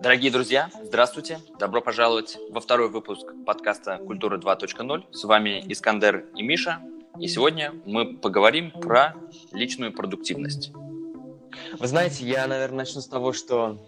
[0.00, 1.38] Дорогие друзья, здравствуйте.
[1.58, 5.04] Добро пожаловать во второй выпуск подкаста «Культура 2.0».
[5.12, 6.80] С вами Искандер и Миша.
[7.18, 9.14] И сегодня мы поговорим про
[9.52, 10.72] личную продуктивность.
[11.78, 13.78] Вы знаете, я, наверное, начну с того, что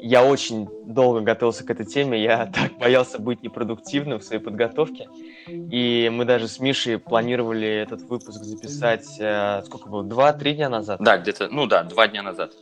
[0.00, 5.08] я очень долго готовился к этой теме, я так боялся быть непродуктивным в своей подготовке.
[5.46, 11.00] И мы даже с Мишей планировали этот выпуск записать, э, сколько было, два-три дня назад?
[11.00, 12.52] Да, где-то, ну да, два дня назад.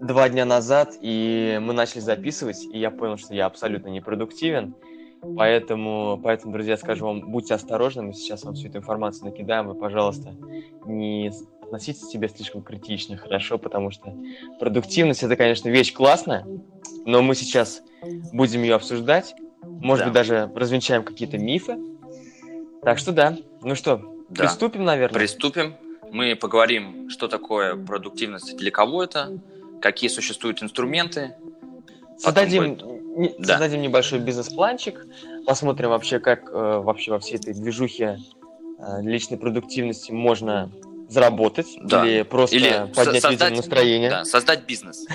[0.00, 4.74] Два дня назад, и мы начали записывать, и я понял, что я абсолютно непродуктивен.
[5.36, 9.78] Поэтому, поэтому, друзья, скажу вам, будьте осторожны, мы сейчас вам всю эту информацию накидаем, и,
[9.78, 10.34] пожалуйста,
[10.86, 14.14] не относитесь к себе слишком критично, хорошо, потому что
[14.58, 16.46] продуктивность это, конечно, вещь классная,
[17.04, 17.82] но мы сейчас
[18.32, 20.04] будем ее обсуждать, может да.
[20.06, 21.76] быть, даже развенчаем какие-то мифы.
[22.82, 23.98] Так что да, ну что,
[24.30, 24.44] да.
[24.44, 25.18] приступим, наверное?
[25.18, 25.76] Приступим.
[26.10, 29.38] Мы поговорим, что такое продуктивность, для кого это,
[29.80, 31.34] какие существуют инструменты.
[32.18, 33.36] Создадим, будет...
[33.38, 33.54] да.
[33.54, 35.06] создадим небольшой бизнес-планчик,
[35.46, 38.18] посмотрим вообще, как э, вообще во всей этой движухе
[38.78, 40.70] э, личной продуктивности можно
[41.08, 42.06] заработать да.
[42.06, 44.10] или просто или поднять создать, людям настроение.
[44.10, 45.06] Да, создать бизнес.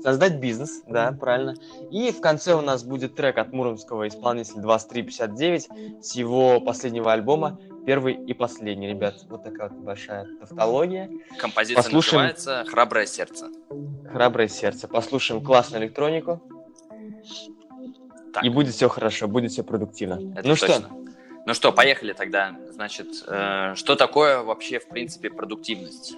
[0.00, 1.56] Создать бизнес, да, правильно.
[1.90, 5.68] И в конце у нас будет трек от муромского исполнителя 2359
[6.00, 7.58] с его последнего альбома
[7.88, 8.86] «Первый и последний».
[8.86, 11.08] Ребят, вот такая вот большая тавтология.
[11.38, 12.22] Композиция Послушаем...
[12.24, 13.48] называется «Храброе сердце».
[14.12, 14.88] «Храброе сердце».
[14.88, 16.42] Послушаем классную электронику.
[18.34, 18.44] Так.
[18.44, 20.34] И будет все хорошо, будет все продуктивно.
[20.36, 20.74] Это ну точно.
[20.74, 20.88] что,
[21.46, 22.58] ну что, поехали тогда.
[22.68, 26.14] Значит, э, что такое вообще, в принципе, продуктивность?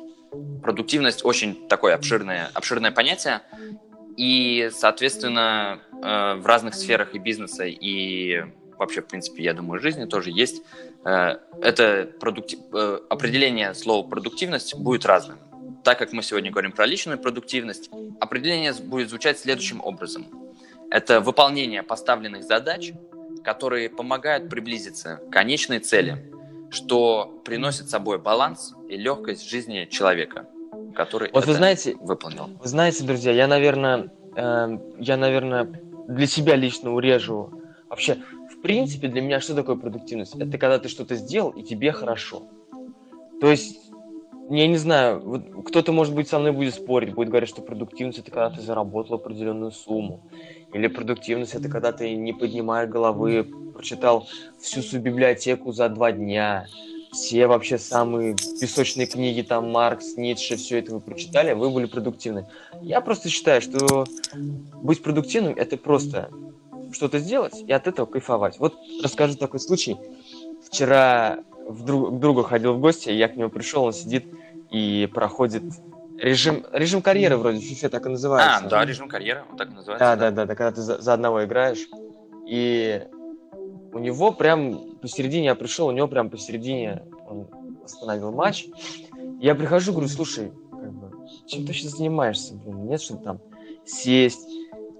[0.64, 3.42] Продуктивность очень такое обширное, обширное понятие,
[4.16, 8.42] и, соответственно, э, в разных сферах и бизнеса, и
[8.77, 10.64] вообще, в принципе, я думаю, жизни тоже есть.
[11.04, 12.58] Э, это продуктив...
[12.72, 15.38] э, определение слова продуктивность будет разным.
[15.84, 20.26] Так как мы сегодня говорим про личную продуктивность, определение будет звучать следующим образом.
[20.90, 22.92] Это выполнение поставленных задач
[23.42, 26.30] которые помогают приблизиться к конечной цели,
[26.70, 30.46] что приносит с собой баланс и легкость жизни человека,
[30.94, 32.50] который вот вы знаете, выполнил.
[32.60, 35.64] Вы знаете, друзья, я, наверное, э, я, наверное,
[36.08, 37.50] для себя лично урежу.
[37.89, 38.18] Вообще,
[38.60, 40.36] в принципе, для меня что такое продуктивность?
[40.36, 42.42] Это когда ты что-то сделал, и тебе хорошо.
[43.40, 43.78] То есть
[44.50, 48.18] я не знаю, вот кто-то, может быть, со мной будет спорить, будет говорить, что продуктивность
[48.18, 50.20] это когда ты заработал определенную сумму.
[50.74, 54.28] Или продуктивность это когда ты, не поднимая головы, прочитал
[54.60, 56.66] всю свою библиотеку за два дня.
[57.12, 62.46] Все вообще самые песочные книги, там Маркс, Ницше, все это вы прочитали, вы были продуктивны.
[62.82, 64.04] Я просто считаю, что
[64.82, 66.28] быть продуктивным это просто
[66.92, 68.58] что-то сделать и от этого кайфовать.
[68.58, 69.96] Вот расскажу такой случай.
[70.64, 74.27] Вчера в друг, к другу ходил в гости, я к нему пришел, он сидит
[74.70, 75.62] и проходит
[76.18, 78.67] режим, режим карьеры вроде FIFA так и называется.
[78.67, 80.05] А, да, режим карьеры, он так и называется.
[80.05, 81.89] Да, да, да, да, когда ты за, за одного играешь.
[82.46, 83.07] И
[83.92, 87.48] у него прям посередине, я пришел, у него прям посередине он
[87.84, 88.67] остановил матч.
[89.40, 93.40] Я прихожу, говорю, слушай, как бы, чем ты сейчас занимаешься, блин, нет, что там
[93.84, 94.46] сесть,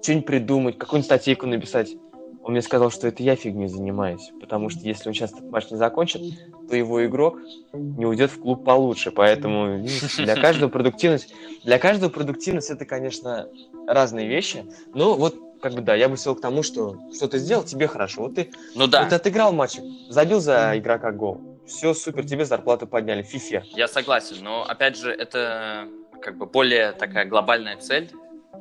[0.01, 1.95] что-нибудь придумать, какую-нибудь статейку написать.
[2.43, 5.69] Он мне сказал, что это я фигней занимаюсь, потому что если он сейчас этот матч
[5.69, 6.21] не закончит,
[6.67, 7.37] то его игрок
[7.71, 9.11] не уйдет в клуб получше.
[9.11, 9.85] Поэтому
[10.17, 13.47] для каждого продуктивность, для каждого продуктивность это, конечно,
[13.87, 14.65] разные вещи.
[14.95, 17.87] Но вот как бы да, я бы свел к тому, что что ты сделал, тебе
[17.87, 18.23] хорошо.
[18.23, 19.01] Вот ты, ну, да.
[19.01, 19.77] вот ты отыграл матч,
[20.09, 21.39] забил за игрока гол.
[21.67, 23.63] Все супер, тебе зарплату подняли фифе.
[23.75, 25.87] Я согласен, но опять же, это
[26.21, 28.11] как бы более такая глобальная цель,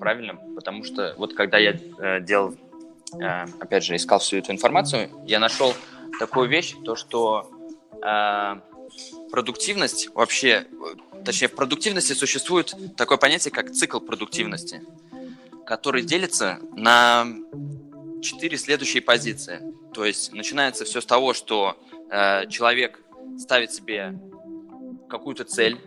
[0.01, 0.35] правильно?
[0.57, 2.57] Потому что вот когда я э, делал
[3.19, 5.75] Э, опять же, искал всю эту информацию, я нашел
[6.19, 7.51] такую вещь, то что
[8.05, 8.61] э,
[9.31, 10.67] продуктивность вообще,
[11.25, 14.83] точнее, в продуктивности существует такое понятие, как цикл продуктивности,
[15.67, 17.27] который делится на
[18.23, 19.61] четыре следующие позиции.
[19.93, 21.77] То есть начинается все с того, что
[22.11, 23.01] э, человек
[23.39, 24.15] ставит себе
[25.09, 25.81] какую-то цель,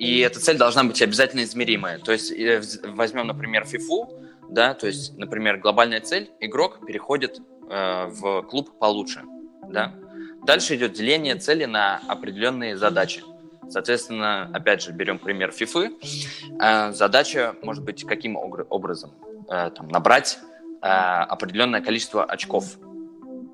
[0.00, 1.98] и эта цель должна быть обязательно измеримая.
[1.98, 7.38] То есть э, возьмем, например, FIFA, да, то есть, например, глобальная цель, игрок переходит
[7.68, 9.22] э, в клуб получше,
[9.68, 9.94] да.
[10.46, 13.22] Дальше идет деление цели на определенные задачи.
[13.68, 15.90] Соответственно, опять же, берем пример FIFA.
[16.62, 19.12] Э, задача может быть каким образом?
[19.50, 20.38] Э, там, набрать
[20.80, 22.78] э, определенное количество очков,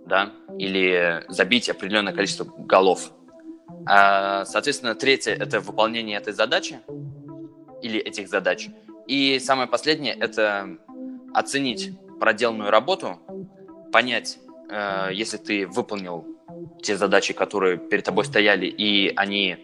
[0.06, 3.10] да, или забить определенное количество голов.
[3.88, 6.80] Э, соответственно, третье– это выполнение этой задачи
[7.82, 8.68] или этих задач.
[9.06, 10.76] И самое последнее– это
[11.34, 13.18] оценить проделанную работу,
[13.92, 16.26] понять, э, если ты выполнил
[16.82, 19.56] те задачи, которые перед тобой стояли, и они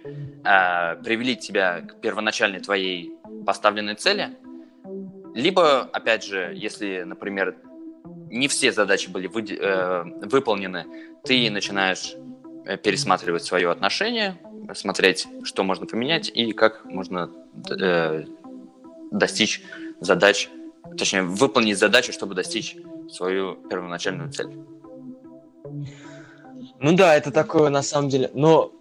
[0.44, 3.12] э, привели тебя к первоначальной твоей
[3.46, 4.30] поставленной цели,
[5.34, 7.56] либо, опять же, если, например,
[8.30, 10.86] не все задачи были вы, э, выполнены,
[11.24, 12.14] ты начинаешь
[12.82, 14.38] пересматривать свое отношение,
[14.74, 17.30] смотреть, что можно поменять и как можно
[17.70, 18.24] э,
[19.10, 19.62] достичь
[20.00, 20.48] задач,
[20.96, 22.76] точнее, выполнить задачу, чтобы достичь
[23.10, 24.50] свою первоначальную цель.
[26.78, 28.30] Ну да, это такое на самом деле.
[28.34, 28.72] Но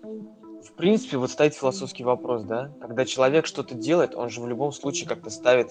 [0.64, 2.72] в принципе вот стоит философский вопрос, да?
[2.82, 5.70] Когда человек что-то делает, он же в любом случае как-то ставит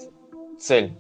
[0.58, 0.96] цель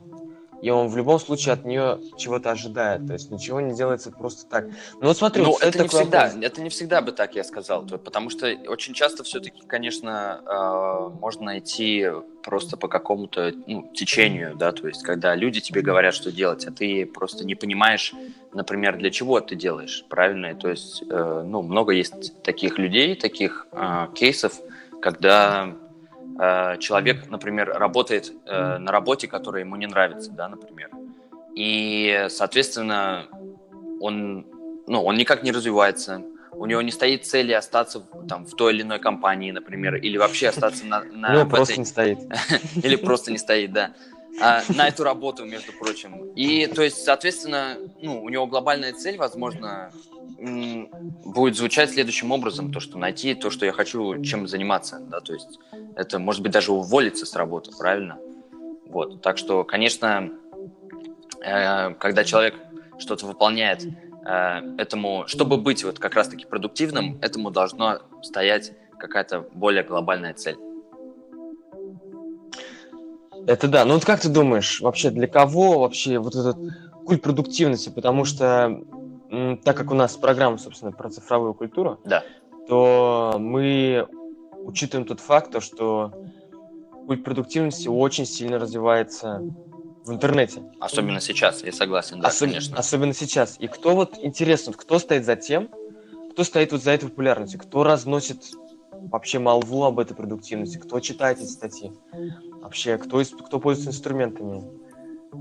[0.62, 3.06] и он в любом случае от нее чего-то ожидает.
[3.06, 4.66] То есть ничего не делается просто так.
[5.00, 6.44] Ну вот смотри, ну, это не всегда, вопрос.
[6.44, 11.44] это не всегда бы так я сказал, потому что очень часто все-таки, конечно, э, можно
[11.46, 12.06] найти
[12.42, 16.72] просто по какому-то ну, течению, да, то есть когда люди тебе говорят, что делать, а
[16.72, 18.14] ты просто не понимаешь,
[18.52, 20.54] например, для чего ты делаешь, правильно?
[20.54, 24.54] То есть, э, ну, много есть таких людей, таких э, кейсов,
[25.00, 25.74] когда
[26.78, 30.90] человек, например, работает э, на работе, которая ему не нравится, да, например,
[31.54, 33.26] и, соответственно,
[34.00, 34.46] он,
[34.86, 36.22] ну, он никак не развивается,
[36.52, 40.48] у него не стоит цели остаться там в той или иной компании, например, или вообще
[40.48, 41.02] остаться на...
[41.04, 41.78] на ну, просто этой...
[41.78, 42.18] не стоит.
[42.82, 43.92] Или просто не стоит, да.
[44.40, 46.32] А, на эту работу, между прочим.
[46.34, 49.90] И, то есть, соответственно, ну, у него глобальная цель, возможно,
[50.40, 55.34] будет звучать следующим образом, то, что найти то, что я хочу, чем заниматься, да, то
[55.34, 55.58] есть
[55.96, 58.18] это, может быть, даже уволиться с работы, правильно?
[58.86, 60.30] Вот, так что, конечно,
[61.44, 62.54] э, когда человек
[62.98, 69.82] что-то выполняет, э, этому, чтобы быть вот как раз-таки продуктивным, этому должно стоять какая-то более
[69.82, 70.56] глобальная цель.
[73.46, 73.84] Это да.
[73.84, 76.56] Ну вот как ты думаешь, вообще для кого вообще вот этот
[77.06, 77.88] культ продуктивности?
[77.88, 78.82] Потому что
[79.30, 82.24] так как у нас программа, собственно, про цифровую культуру, да.
[82.68, 84.06] то мы
[84.64, 86.12] учитываем тот факт, что
[87.06, 89.42] культ продуктивности очень сильно развивается
[90.04, 90.62] в интернете.
[90.80, 92.48] Особенно сейчас, я согласен, да, Особ...
[92.48, 92.76] конечно.
[92.76, 93.56] Особенно сейчас.
[93.58, 95.68] И кто вот, интересно, кто стоит за тем,
[96.32, 98.42] кто стоит вот за этой популярностью, кто разносит
[98.92, 101.92] вообще молву об этой продуктивности, кто читает эти статьи,
[102.60, 104.64] вообще, кто, кто пользуется инструментами.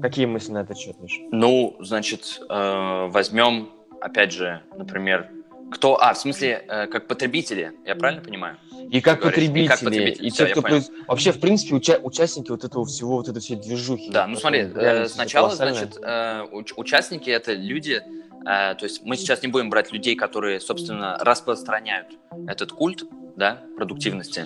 [0.01, 1.21] Какие мысли на этот счет, Миша?
[1.31, 3.69] Ну, значит, э, возьмем
[4.01, 5.29] опять же, например,
[5.71, 6.01] кто...
[6.01, 8.57] А, в смысле, э, как потребители, я правильно понимаю?
[8.89, 10.61] И как, потребители, и как потребители, и те, кто...
[10.61, 10.89] Плюс...
[11.07, 11.99] Вообще, в принципе, уча...
[12.01, 14.09] участники вот этого всего, вот этой всей движухи.
[14.09, 19.15] Да, ну смотри, э, сначала, значит, э, уч- участники— это люди, э, то есть мы
[19.15, 22.07] сейчас не будем брать людей, которые, собственно, распространяют
[22.47, 23.03] этот культ,
[23.35, 24.45] да, продуктивности,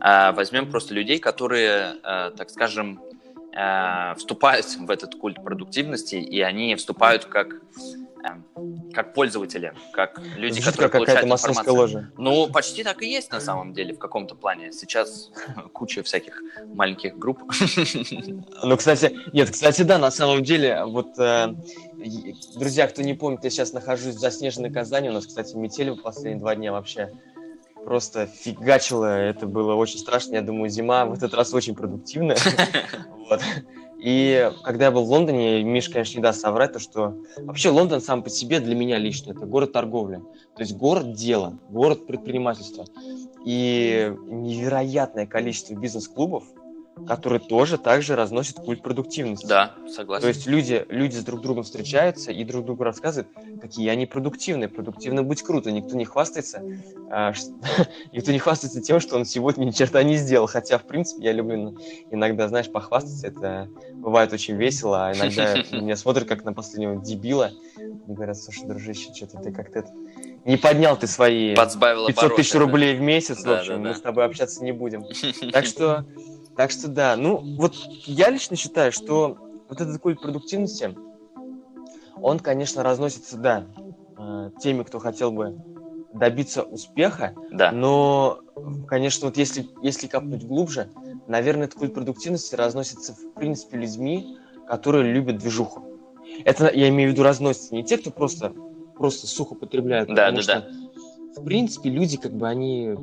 [0.00, 3.00] а возьмем просто людей, которые, э, так скажем,
[3.56, 7.62] э, вступают в этот культ продуктивности, и они вступают как
[8.92, 11.74] как пользователи, как люди, Звучит которые как получают информацию.
[11.74, 12.10] ложа.
[12.16, 14.72] Ну, почти так и есть на самом деле в каком-то плане.
[14.72, 15.30] Сейчас
[15.72, 16.40] куча всяких
[16.74, 17.42] маленьких групп.
[18.62, 21.54] Ну, кстати, нет, кстати, да, на самом деле, вот, э,
[22.56, 26.00] друзья, кто не помнит, я сейчас нахожусь в заснеженной Казани, у нас, кстати, метели в
[26.00, 27.12] последние два дня вообще
[27.84, 32.38] просто фигачило, это было очень страшно, я думаю, зима в этот раз очень продуктивная.
[34.04, 38.02] И когда я был в Лондоне, Миш, конечно, не даст соврать, то что вообще Лондон
[38.02, 40.18] сам по себе для меня лично это город торговли.
[40.54, 42.84] То есть город дела, город предпринимательства.
[43.46, 46.44] И невероятное количество бизнес-клубов,
[47.06, 49.46] который тоже также разносит культ продуктивности.
[49.46, 50.22] Да, согласен.
[50.22, 53.28] То есть люди, люди с друг другом встречаются и друг другу рассказывают,
[53.60, 54.68] какие они продуктивные.
[54.68, 55.70] Продуктивно быть круто.
[55.70, 56.62] Никто не хвастается,
[57.10, 57.32] а,
[58.12, 60.46] никто не хвастается тем, что он сегодня ни черта не сделал.
[60.46, 61.76] Хотя, в принципе, я люблю
[62.10, 63.26] иногда, знаешь, похвастаться.
[63.26, 67.50] Это бывает очень весело, а иногда меня смотрят как на последнего дебила.
[67.76, 69.84] И говорят, слушай, дружище, что-то ты как-то.
[70.44, 73.88] Не поднял ты свои Подсбавил 500 тысяч рублей в месяц, да, в общем, да, да.
[73.88, 75.04] мы с тобой общаться не будем.
[75.52, 76.04] Так что
[76.56, 77.74] так что да, ну вот
[78.06, 79.36] я лично считаю, что
[79.68, 80.94] вот этот культ продуктивности,
[82.16, 83.66] он, конечно, разносится, да,
[84.16, 85.56] э, теми, кто хотел бы
[86.12, 87.72] добиться успеха, да.
[87.72, 88.40] но,
[88.86, 90.88] конечно, вот если, если копнуть глубже,
[91.26, 95.82] наверное, этот культ продуктивности разносится, в принципе, людьми, которые любят движуху.
[96.44, 98.52] Это, я имею в виду, разносится не те, кто просто,
[98.96, 100.68] просто сухо потребляет, да, да, да.
[101.36, 102.94] в принципе, люди, как бы, они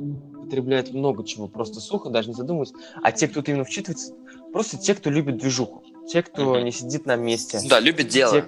[0.52, 2.74] потребляют много чего, просто сухо, даже не задумываясь.
[3.02, 4.12] А те, кто именно вчитывается,
[4.52, 6.62] просто те, кто любит движуху, те, кто mm-hmm.
[6.62, 7.58] не сидит на месте.
[7.66, 8.32] Да, любит дело.
[8.32, 8.44] Те,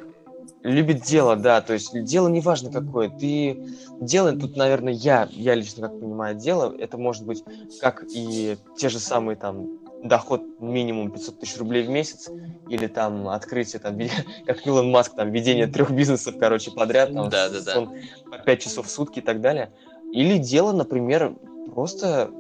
[0.63, 3.59] любит дело, да, то есть дело не важно какое, ты
[4.01, 7.43] дело тут, наверное, я, я лично как понимаю дело, это может быть
[7.81, 12.29] как и те же самые там доход минимум 500 тысяч рублей в месяц,
[12.69, 13.99] или там открытие, там,
[14.47, 17.89] как Илон Маск, там, ведение трех бизнесов, короче, подряд, там, да, да, да.
[18.31, 19.73] по 5 часов в сутки и так далее.
[20.15, 21.35] Или дело, например,
[21.73, 22.31] просто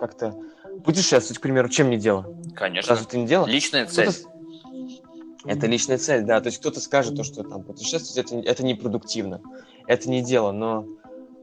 [0.00, 0.34] как-то
[0.84, 2.26] путешествовать, к примеру, чем не дело?
[2.54, 2.90] Конечно.
[2.90, 3.46] Разве это не дело?
[3.46, 4.10] Личная цель.
[5.44, 6.40] Это личная цель, да.
[6.40, 9.40] То есть кто-то скажет то, что там путешествовать это, это непродуктивно,
[9.86, 10.86] это не дело, но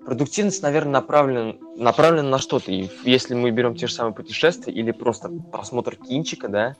[0.05, 2.71] продуктивность, наверное, направлена, направлена на что-то.
[2.71, 6.75] И если мы берем те же самые путешествия или просто просмотр кинчика, да,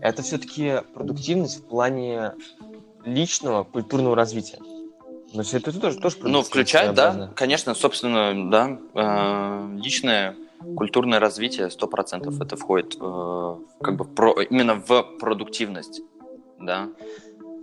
[0.00, 2.32] это все-таки продуктивность в плане
[3.04, 4.58] личного культурного развития.
[5.42, 10.36] Все это тоже, тоже Ну, включает, да, конечно, собственно, да, э, личное
[10.76, 16.02] культурное развитие сто процентов это входит э, как бы про, именно в продуктивность,
[16.58, 16.88] да.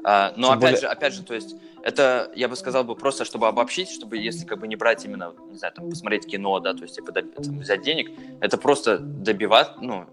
[0.03, 0.81] А, но Тем опять более...
[0.81, 4.45] же, опять же, то есть это, я бы сказал бы просто, чтобы обобщить, чтобы если
[4.45, 7.59] как бы не брать именно, не знаю, там посмотреть кино, да, то есть типа там,
[7.59, 10.05] взять денег, это просто добивать, ну,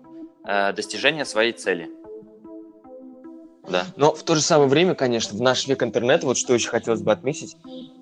[0.45, 1.91] э, достижение своей цели.
[3.69, 3.87] Да.
[3.97, 7.03] Но в то же самое время, конечно, в наш век интернета, вот что еще хотелось
[7.03, 7.57] бы отметить,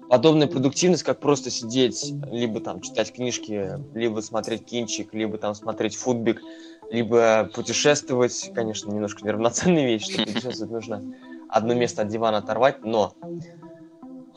[0.09, 5.97] подобная продуктивность, как просто сидеть, либо там читать книжки, либо смотреть кинчик, либо там смотреть
[5.97, 6.43] футбик,
[6.88, 11.05] либо путешествовать, конечно, немножко неравноценная вещь, что путешествовать нужно
[11.49, 13.14] одно место от дивана оторвать, но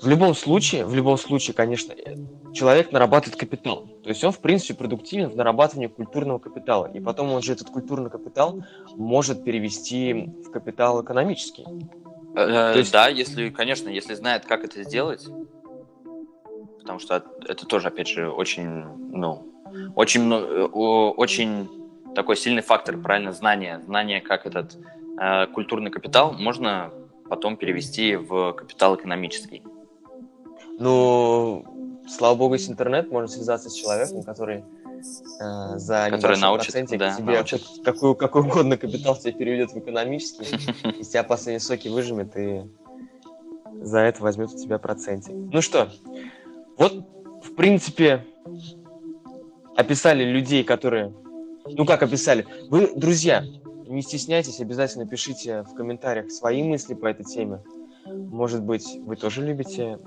[0.01, 1.93] в любом случае, в любом случае, конечно,
[2.53, 3.87] человек нарабатывает капитал.
[4.03, 6.89] То есть он, в принципе, продуктивен в нарабатывании культурного капитала.
[6.93, 8.63] И потом он же этот культурный капитал
[8.95, 11.65] может перевести в капитал экономический.
[12.35, 12.91] Э, есть...
[12.91, 15.25] Да, если, конечно, если знает, как это сделать.
[16.79, 19.47] Потому что это тоже, опять же, очень, ну,
[19.95, 21.69] очень, очень
[22.13, 24.77] такой сильный фактор, правильно, знание, знание, как этот
[25.19, 26.91] э, культурный капитал можно
[27.29, 29.63] потом перевести в капитал экономический.
[30.79, 31.65] Ну,
[32.07, 34.63] слава богу, есть интернет, можно связаться с человеком, который
[35.39, 37.63] э, за который научит, да, тебе научит.
[37.83, 40.45] Какой, какой угодно капитал тебе переведет в экономический,
[40.99, 42.63] из тебя последние соки выжмет и
[43.81, 45.33] за это возьмет у тебя процентик.
[45.33, 45.89] Ну что,
[46.77, 46.93] вот,
[47.43, 48.25] в принципе,
[49.75, 51.13] описали людей, которые...
[51.65, 52.45] Ну, как описали?
[52.69, 53.43] Вы, друзья,
[53.87, 57.61] не стесняйтесь, обязательно пишите в комментариях свои мысли по этой теме.
[58.05, 59.99] Может быть, вы тоже любите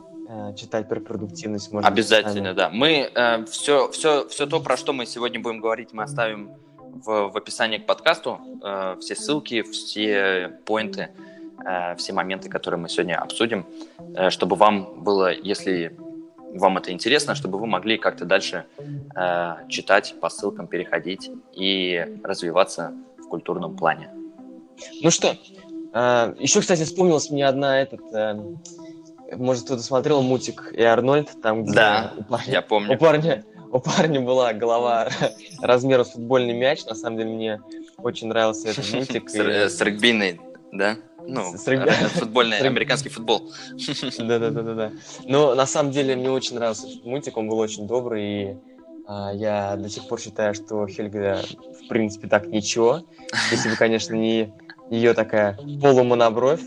[0.56, 1.72] читать про продуктивность.
[1.72, 2.70] Может Обязательно, да.
[2.70, 7.28] Мы э, все, все, все то, про что мы сегодня будем говорить, мы оставим в,
[7.28, 8.40] в описании к подкасту.
[8.62, 11.10] Э, все ссылки, все поинты,
[11.64, 13.66] э, все моменты, которые мы сегодня обсудим,
[14.16, 15.96] э, чтобы вам было, если
[16.54, 18.64] вам это интересно, чтобы вы могли как-то дальше
[19.14, 24.10] э, читать по ссылкам, переходить и развиваться в культурном плане.
[25.02, 25.36] Ну что,
[25.92, 28.00] э, еще, кстати, вспомнилась мне одна этот...
[28.12, 28.40] Э,
[29.32, 32.94] может, кто-то смотрел мультик и Арнольд, там, где да, у парня, я помню.
[32.94, 35.08] У парня, у парня была голова
[35.60, 36.84] размера с футбольный мяч.
[36.84, 37.60] На самом деле, мне
[37.98, 39.28] очень нравился этот мультик.
[39.28, 39.68] С, и...
[39.68, 40.40] с регбийной,
[40.72, 40.96] да?
[41.26, 41.90] Ну, с регби...
[42.14, 43.50] футбольный, американский футбол.
[44.18, 44.92] Да-да-да-да.
[45.24, 48.56] Но на самом деле мне очень нравился этот мультик, он был очень добрый, и
[49.06, 51.42] а, я до сих пор считаю, что Хельга,
[51.84, 53.02] в принципе, так ничего.
[53.50, 54.52] Если бы, конечно, не
[54.90, 56.60] ее такая полумонобровь.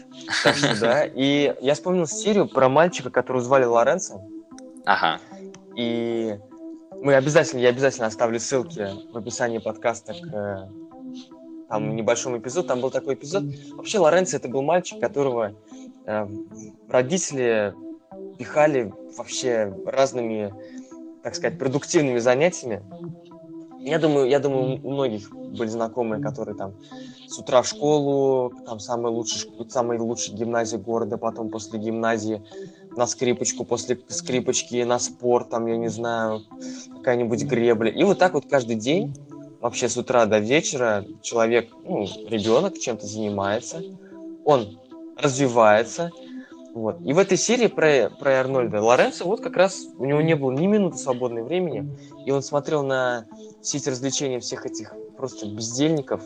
[0.44, 1.06] Так что да.
[1.06, 4.22] И я вспомнил серию про мальчика, которого звали Лоренцо.
[4.86, 5.20] Ага.
[5.76, 6.38] И
[7.02, 10.68] мы обязательно, я обязательно оставлю ссылки в описании подкаста к э,
[11.70, 12.68] там небольшому эпизоду.
[12.68, 13.44] Там был такой эпизод.
[13.74, 15.54] Вообще Лоренцо это был мальчик, которого
[16.06, 16.28] э,
[16.90, 17.74] родители
[18.38, 20.54] пихали вообще разными,
[21.24, 22.84] так сказать, продуктивными занятиями.
[23.80, 26.74] Я думаю, я думаю, у многих были знакомые, которые там
[27.30, 32.42] с утра в школу, там самая лучшая, самая лучшая гимназия города, потом после гимназии
[32.96, 36.42] на скрипочку, после скрипочки на спорт, там, я не знаю,
[36.98, 37.92] какая-нибудь гребля.
[37.92, 39.16] И вот так вот каждый день,
[39.62, 43.84] вообще с утра до вечера, человек, ну, ребенок чем-то занимается,
[44.44, 44.80] он
[45.16, 46.12] развивается,
[46.74, 47.00] вот.
[47.06, 50.52] И в этой серии про, про Арнольда Лоренцо вот как раз у него не было
[50.52, 51.96] ни минуты свободного времени,
[52.26, 53.26] и он смотрел на
[53.62, 56.24] сеть развлечений всех этих просто бездельников,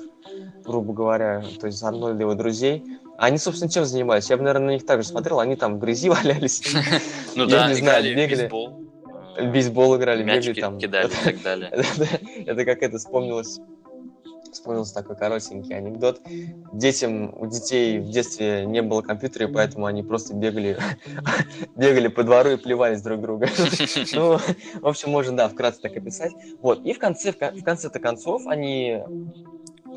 [0.64, 2.84] грубо говоря, то есть Арнольда и его друзей.
[3.18, 4.30] Они, собственно, чем занимались?
[4.30, 6.62] Я бы, наверное, на них также смотрел, они там в грязи валялись.
[7.36, 8.80] Ну да, играли в бейсбол.
[9.52, 10.78] Бейсбол играли, бегали там.
[10.78, 11.72] кидали и так далее.
[12.46, 13.60] Это как это вспомнилось
[14.54, 16.22] вспомнился такой коротенький анекдот.
[16.74, 20.78] Детям, у детей в детстве не было компьютера, и поэтому они просто бегали,
[21.76, 23.48] бегали по двору и плевались друг друга.
[24.14, 24.38] Ну,
[24.82, 26.32] в общем, можно, да, вкратце так описать.
[26.62, 29.02] Вот, и в конце, в конце-то концов они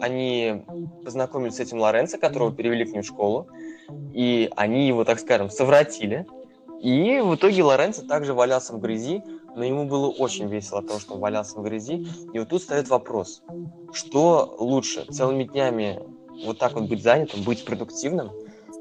[0.01, 0.65] они
[1.05, 3.49] познакомились с этим Лоренцо, которого перевели к ним в школу,
[4.13, 6.27] и они его, так скажем, совратили.
[6.83, 9.23] И в итоге Лоренцо также валялся в грязи,
[9.57, 12.07] но ему было очень весело от того, что он валялся в грязи.
[12.33, 13.43] И вот тут стоит вопрос,
[13.93, 16.03] что лучше, целыми днями
[16.45, 18.31] вот так вот быть занятым, быть продуктивным,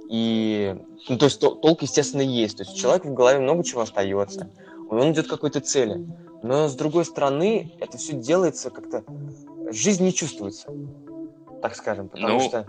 [0.09, 0.75] и,
[1.07, 2.57] ну, то есть то, толк, естественно, есть.
[2.57, 4.51] То есть у человека в голове много чего остается,
[4.89, 6.05] он идет к какой-то цели.
[6.43, 9.03] Но, с другой стороны, это все делается как-то...
[9.71, 10.67] Жизнь не чувствуется,
[11.61, 12.67] так скажем, потому ну, что...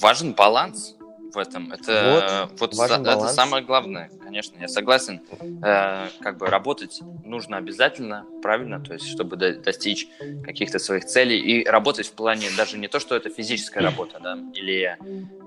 [0.00, 0.97] Важен баланс.
[1.32, 1.72] В этом.
[1.72, 5.20] Это вот, вот за, это самое главное, конечно, я согласен.
[5.62, 10.08] Э, как бы работать нужно обязательно, правильно, то есть чтобы до, достичь
[10.44, 14.38] каких-то своих целей и работать в плане даже не то, что это физическая работа, да,
[14.54, 14.96] или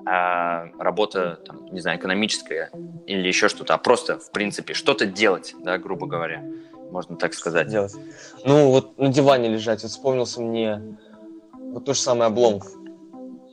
[0.06, 2.70] э, работа, там, не знаю, экономическая
[3.08, 6.44] или еще что-то, а просто в принципе что-то делать, да, грубо говоря,
[6.92, 7.70] можно так сказать.
[7.70, 7.96] Делать.
[8.46, 10.82] Ну вот на диване лежать, вот вспомнился мне
[11.54, 12.68] вот то же самое Обломов.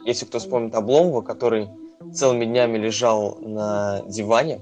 [0.04, 1.68] Если кто вспомнит Обломова, который
[2.12, 4.61] целыми днями лежал на диване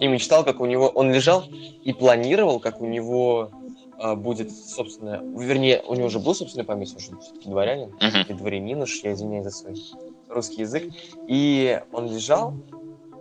[0.00, 0.88] и мечтал, как у него...
[0.88, 1.44] Он лежал
[1.82, 3.50] и планировал, как у него
[3.98, 5.20] а, будет собственное...
[5.20, 8.34] Вернее, у него уже был собственное поместье, он же все-таки дворянин, uh-huh.
[8.34, 9.74] дворянин уж, я извиняюсь за свой
[10.28, 10.92] русский язык.
[11.26, 12.54] И он лежал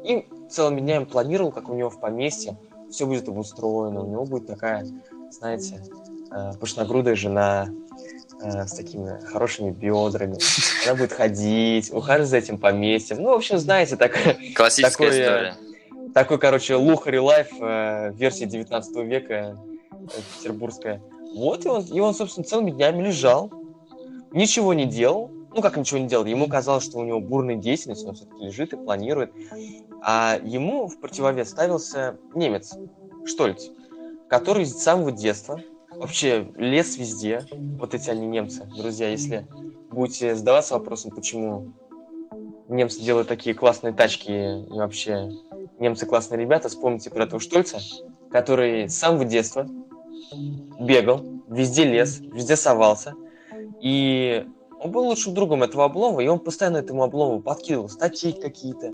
[0.04, 2.58] и целыми днями планировал, как у него в поместье
[2.90, 4.88] все будет обустроено, у него будет такая,
[5.32, 5.84] знаете,
[6.32, 7.68] э, пышногрудая жена,
[8.42, 10.38] э, с такими хорошими бедрами.
[10.86, 13.22] Она будет ходить, ухаживать за этим поместьем.
[13.22, 14.14] Ну, в общем, знаете, так,
[14.56, 15.56] Классическая такой, история.
[16.14, 19.58] Такой, короче, лухари лайф э, версии 19 века
[19.92, 20.06] э,
[20.38, 21.02] петербургская.
[21.36, 23.52] Вот, и он, и он, собственно, целыми днями лежал,
[24.32, 25.30] ничего не делал.
[25.54, 26.26] Ну, как ничего не делал?
[26.26, 29.32] Ему казалось, что у него бурная деятельность, он все-таки лежит и планирует.
[30.02, 32.74] А ему в противовес ставился немец,
[33.26, 33.66] Штольц,
[34.28, 35.62] который с самого детства
[36.00, 37.46] Вообще, лес везде.
[37.52, 38.64] Вот эти они немцы.
[38.78, 39.46] Друзья, если
[39.92, 41.74] будете задаваться вопросом, почему
[42.70, 45.30] немцы делают такие классные тачки и вообще
[45.78, 47.80] немцы классные ребята, вспомните про этого Штольца,
[48.32, 49.68] который с самого детства
[50.80, 53.14] бегал, везде лес, везде совался.
[53.82, 54.48] И
[54.80, 58.94] он был лучшим другом этого облома, и он постоянно этому облому подкидывал статьи какие-то,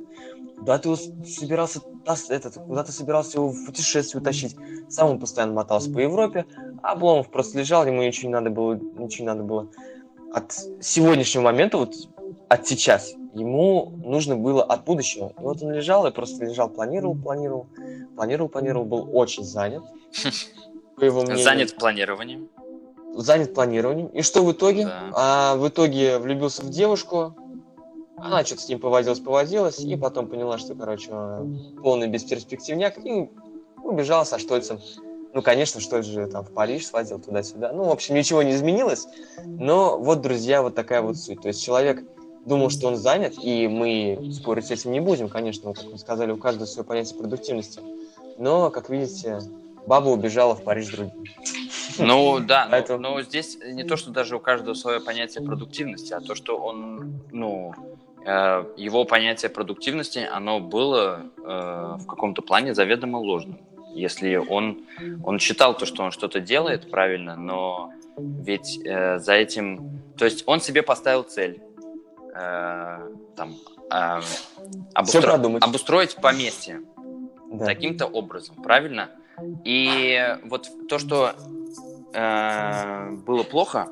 [0.58, 1.82] Куда ты собирался,
[2.30, 4.56] этот, куда ты собирался его в путешествие утащить?
[4.90, 6.46] Сам он постоянно мотался по Европе,
[6.82, 9.68] а Обломов просто лежал, ему ничего не надо было, ничего не надо было.
[10.34, 11.94] От сегодняшнего момента, вот
[12.50, 15.34] от сейчас, ему нужно было от будущего.
[15.38, 17.68] И вот он лежал, и просто лежал, планировал, планировал,
[18.16, 19.84] планировал, планировал, был очень занят.
[20.96, 21.44] По его мнению.
[21.44, 22.50] Занят планированием.
[23.16, 24.08] Занят планированием.
[24.08, 24.86] И что в итоге?
[24.86, 25.12] Да.
[25.14, 27.36] А в итоге влюбился в девушку,
[28.18, 31.12] она что-то с ним повозилась, повозилась, и потом поняла, что, короче,
[31.82, 33.30] полный бесперспективняк, и
[33.84, 34.80] убежала со Штольцем.
[35.34, 37.74] Ну, конечно, Штольц же там в Париж свозил туда-сюда.
[37.74, 39.06] Ну, в общем, ничего не изменилось.
[39.46, 41.42] Но вот, друзья, вот такая вот суть.
[41.42, 42.04] То есть человек
[42.46, 46.32] думал, что он занят, и мы спорить с этим не будем, конечно, как мы сказали,
[46.32, 47.82] у каждого свое понятие продуктивности.
[48.38, 49.40] Но, как видите,
[49.86, 51.12] баба убежала в Париж другим.
[52.00, 53.00] Ну да, Поэтому...
[53.00, 56.58] но, но здесь не то, что даже у каждого свое понятие продуктивности, а то, что
[56.58, 57.74] он, ну,
[58.26, 63.60] его понятие продуктивности, оно было э, в каком-то плане заведомо ложным.
[63.94, 64.84] Если он,
[65.24, 70.02] он считал то, что он что-то делает правильно, но ведь э, за этим...
[70.18, 71.62] То есть он себе поставил цель
[72.34, 73.56] э, там,
[73.92, 74.22] э,
[74.94, 75.34] обустро...
[75.62, 76.82] обустроить поместье
[77.52, 77.66] да.
[77.66, 79.12] таким-то образом, правильно?
[79.64, 81.34] И вот то, что
[82.14, 83.90] э, было плохо,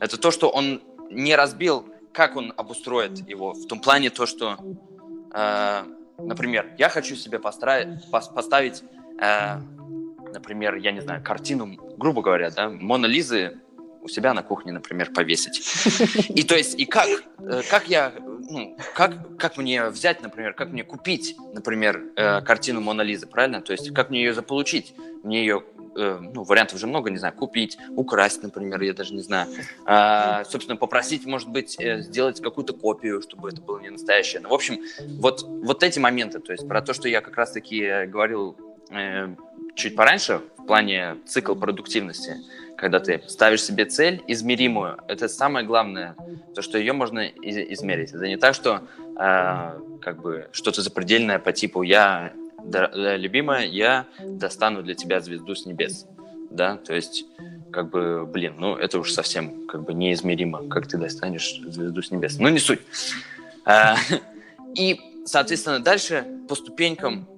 [0.00, 3.52] это то, что он не разбил как он обустроит его?
[3.52, 4.56] В том плане то, что,
[5.34, 5.82] э,
[6.16, 8.82] например, я хочу себе построить, поставить,
[9.20, 9.60] э,
[10.32, 13.58] например, я не знаю, картину, грубо говоря, да, Мона Лизы
[14.00, 15.60] у себя на кухне, например, повесить.
[16.30, 20.70] И то есть, и как, э, как я, ну, как, как мне взять, например, как
[20.70, 23.60] мне купить, например, э, картину Мона Лизы, правильно?
[23.60, 24.94] То есть, как мне ее заполучить?
[25.22, 25.64] Мне ее
[25.96, 29.48] Э, ну, вариантов же много, не знаю, купить, украсть, например, я даже не знаю.
[29.86, 34.42] А, собственно, попросить, может быть, э, сделать какую-то копию, чтобы это было не настоящее.
[34.42, 34.78] Ну, в общем,
[35.20, 38.56] вот, вот эти моменты, то есть про то, что я как раз-таки говорил
[38.90, 39.34] э,
[39.74, 42.36] чуть пораньше в плане цикл продуктивности,
[42.76, 46.14] когда ты ставишь себе цель измеримую, это самое главное,
[46.54, 48.10] то, что ее можно измерить.
[48.10, 48.82] Это не так, что
[49.18, 52.34] э, как бы что-то запредельное по типу я
[52.70, 56.06] любимая, я достану для тебя звезду с небес.
[56.50, 57.24] Да, то есть,
[57.72, 62.10] как бы, блин, ну это уж совсем как бы неизмеримо, как ты достанешь звезду с
[62.10, 62.38] небес.
[62.38, 62.80] Ну, не суть.
[63.64, 63.96] А,
[64.74, 67.28] и, соответственно, дальше по ступенькам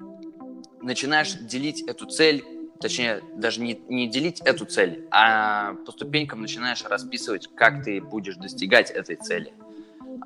[0.82, 2.44] начинаешь делить эту цель,
[2.80, 8.36] точнее, даже не, не делить эту цель, а по ступенькам начинаешь расписывать, как ты будешь
[8.36, 9.52] достигать этой цели.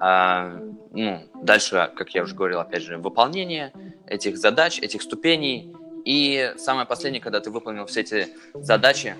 [0.01, 0.59] А,
[0.92, 3.73] ну, дальше, как я уже говорил, опять же, выполнение
[4.07, 5.75] этих задач, этих ступеней.
[6.05, 9.14] И самое последнее, когда ты выполнил все эти задачи,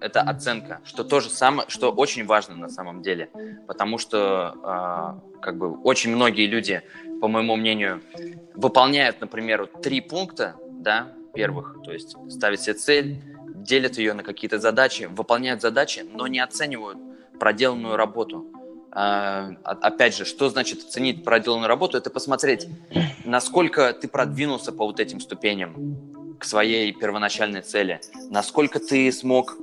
[0.00, 3.30] это оценка, что тоже самое, что очень важно на самом деле,
[3.68, 6.82] потому что э, как бы очень многие люди,
[7.20, 8.02] по моему мнению,
[8.54, 13.22] выполняют, например, три пункта, да, первых, то есть ставят себе цель,
[13.54, 16.98] делят ее на какие-то задачи, выполняют задачи, но не оценивают
[17.38, 18.46] проделанную работу.
[18.94, 21.96] А, опять же, что значит оценить проделанную работу?
[21.96, 22.68] Это посмотреть,
[23.24, 29.56] насколько ты продвинулся по вот этим ступеням к своей первоначальной цели, насколько ты смог,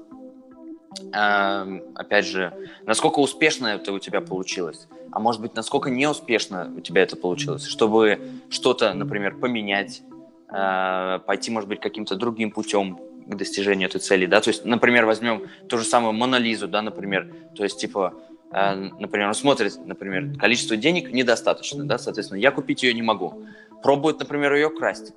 [1.14, 6.80] а, опять же, насколько успешно это у тебя получилось, а может быть, насколько неуспешно у
[6.80, 10.02] тебя это получилось, чтобы что-то, например, поменять,
[10.48, 15.06] а, пойти, может быть, каким-то другим путем к достижению этой цели, да, то есть, например,
[15.06, 20.38] возьмем ту же самую Монолизу, да, например, то есть, типа, Э, например, он смотрит, например,
[20.38, 23.46] количество денег недостаточно, да, соответственно, я купить ее не могу.
[23.84, 25.14] Пробует, например, ее красть.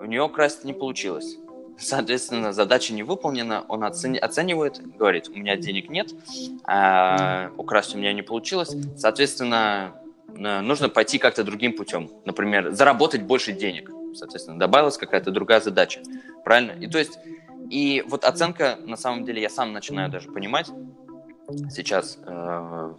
[0.00, 1.36] У нее красть не получилось.
[1.78, 6.08] Соответственно, задача не выполнена, он оцени- оценивает, говорит, у меня денег нет,
[6.64, 9.92] а, украсть у меня не получилось, соответственно,
[10.28, 12.10] нужно пойти как-то другим путем.
[12.24, 13.90] Например, заработать больше денег.
[14.14, 16.00] Соответственно, добавилась какая-то другая задача.
[16.44, 16.72] Правильно?
[16.72, 17.18] И то есть,
[17.70, 20.70] и вот оценка, на самом деле, я сам начинаю даже понимать,
[21.70, 22.92] сейчас э,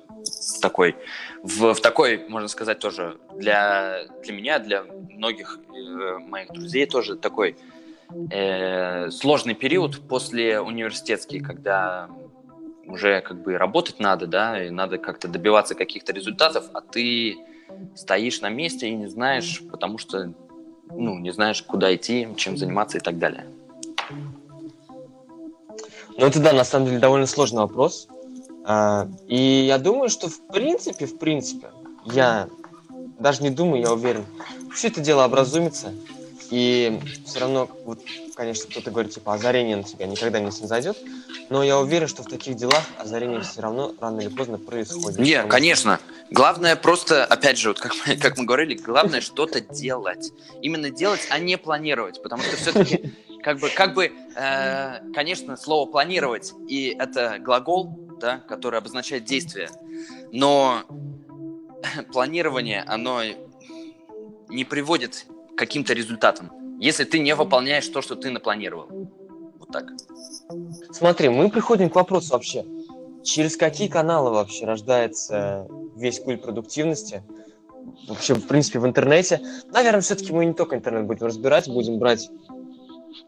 [0.61, 0.95] такой,
[1.43, 7.15] в, в такой, можно сказать, тоже для, для меня, для многих э, моих друзей тоже
[7.15, 7.57] такой
[8.31, 12.09] э, сложный период после университетский, когда
[12.85, 17.37] уже как бы работать надо, да, и надо как-то добиваться каких-то результатов, а ты
[17.95, 20.31] стоишь на месте и не знаешь, потому что,
[20.89, 23.45] ну, не знаешь, куда идти, чем заниматься и так далее.
[26.17, 28.07] Ну, это, да, на самом деле довольно сложный вопрос,
[29.27, 31.69] и я думаю, что в принципе, в принципе,
[32.05, 32.49] я
[33.19, 34.25] даже не думаю, я уверен,
[34.73, 35.93] все это дело образумится.
[36.49, 37.99] И все равно, вот,
[38.35, 40.97] конечно, кто-то говорит, типа, озарение на тебя никогда не снизойдет,
[41.49, 45.19] но я уверен, что в таких делах озарение все равно рано или поздно происходит.
[45.19, 45.99] Не, конечно.
[46.31, 50.31] Главное просто, опять же, вот как мы, как мы говорили, главное что-то делать.
[50.61, 53.13] Именно делать, а не планировать, потому что все-таки,
[53.47, 59.69] как бы, как бы, э, конечно, слово планировать и это глагол, да, который обозначает действие.
[60.33, 60.83] Но
[62.11, 63.21] планирование, оно
[64.49, 68.87] не приводит к каким-то результатам, если ты не выполняешь то, что ты напланировал.
[69.59, 69.85] Вот так.
[70.91, 72.65] Смотри, мы приходим к вопросу вообще.
[73.23, 77.23] Через какие каналы вообще рождается весь культ продуктивности?
[78.09, 79.39] Вообще, в принципе, в интернете.
[79.71, 82.29] Наверное, все-таки мы не только интернет будем разбирать, будем брать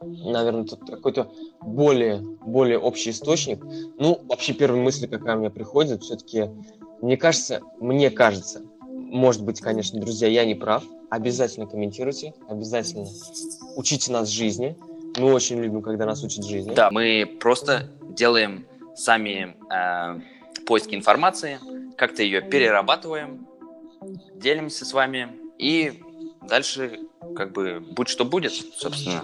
[0.02, 1.32] наверное, тут какой-то
[1.62, 3.64] более, более общий источник.
[3.98, 6.50] Ну, вообще, первая мысль, какая мне приходит, все-таки,
[7.02, 13.08] мне кажется, мне кажется, может быть, конечно, друзья, я не прав, обязательно комментируйте, обязательно
[13.76, 14.78] учите нас жизни.
[15.18, 16.74] Мы очень любим, когда нас учат жизни.
[16.74, 20.22] Да, мы просто делаем сами э,
[20.66, 21.60] поиски информации,
[21.98, 23.48] как-то ее перерабатываем,
[24.36, 26.02] делимся с вами и
[26.48, 27.00] дальше
[27.36, 29.24] как бы будь что будет, собственно.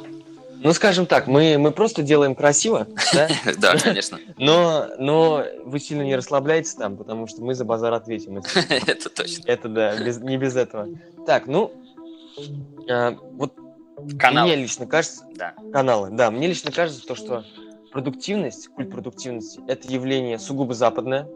[0.61, 3.27] Ну, скажем так, мы, мы просто делаем красиво, да?
[3.57, 4.19] Да, конечно.
[4.37, 8.37] Но, но вы сильно не расслабляйтесь там, потому что мы за базар ответим.
[8.69, 9.43] Это точно.
[9.45, 10.87] Это да, без, не без этого.
[11.25, 11.71] Так, ну,
[12.89, 13.53] а, вот
[14.17, 14.47] Каналы.
[14.47, 15.25] мне лично кажется...
[15.35, 15.53] Да.
[15.71, 16.31] Каналы, да.
[16.31, 17.43] Мне лично кажется, то, что
[17.91, 21.27] продуктивность, культ продуктивности, это явление сугубо западное.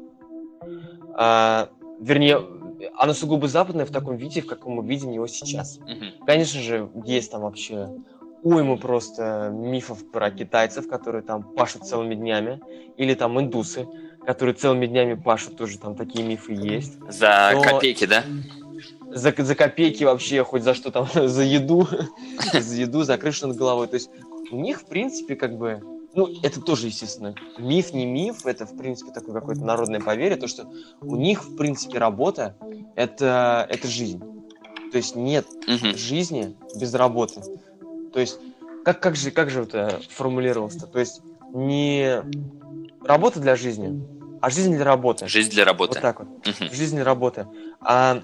[1.16, 2.42] А, вернее,
[2.96, 5.78] оно сугубо западное в таком виде, в каком мы видим его сейчас.
[5.78, 6.26] Угу.
[6.26, 7.90] Конечно же, есть там вообще
[8.44, 12.62] уйму просто мифов про китайцев, которые там пашут целыми днями,
[12.98, 13.88] или там индусы,
[14.26, 17.00] которые целыми днями пашут, тоже там такие мифы есть.
[17.10, 17.62] За Но...
[17.62, 18.24] копейки, да?
[19.12, 21.88] За, за копейки вообще, хоть за что там, за еду,
[22.54, 23.88] за еду, за крышу над головой.
[23.88, 24.10] То есть
[24.52, 25.82] у них, в принципе, как бы,
[26.14, 30.48] ну, это тоже, естественно, миф не миф, это, в принципе, такое какое-то народное поверье, то,
[30.48, 30.72] что
[31.02, 32.56] у них, в принципе, работа—
[32.96, 34.22] это, это жизнь.
[34.92, 35.96] То есть нет угу.
[35.96, 37.42] жизни без работы.
[38.14, 38.40] То есть,
[38.84, 40.88] как, как же, как же это формулировалось-то?
[40.88, 41.22] То есть,
[41.54, 42.22] не
[43.04, 44.04] работа для жизни,
[44.42, 45.28] а жизнь для работы.
[45.28, 45.94] Жизнь для работы.
[45.96, 46.28] Вот так вот.
[46.28, 46.74] Угу.
[46.74, 47.48] Жизнь для работы.
[47.82, 48.22] А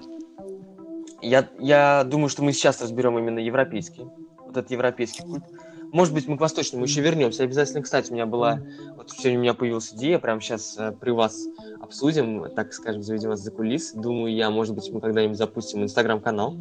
[1.22, 4.06] я, я думаю, что мы сейчас разберем именно европейский,
[4.38, 5.44] вот этот европейский культ.
[5.92, 7.44] Может быть, мы к восточному еще вернемся.
[7.44, 8.60] Обязательно, кстати, у меня была,
[8.96, 11.46] вот сегодня у меня появилась идея, прямо сейчас э, при вас
[11.80, 13.92] обсудим, так скажем, заведем вас за кулис.
[13.92, 16.56] Думаю, я, может быть, мы когда-нибудь запустим инстаграм-канал,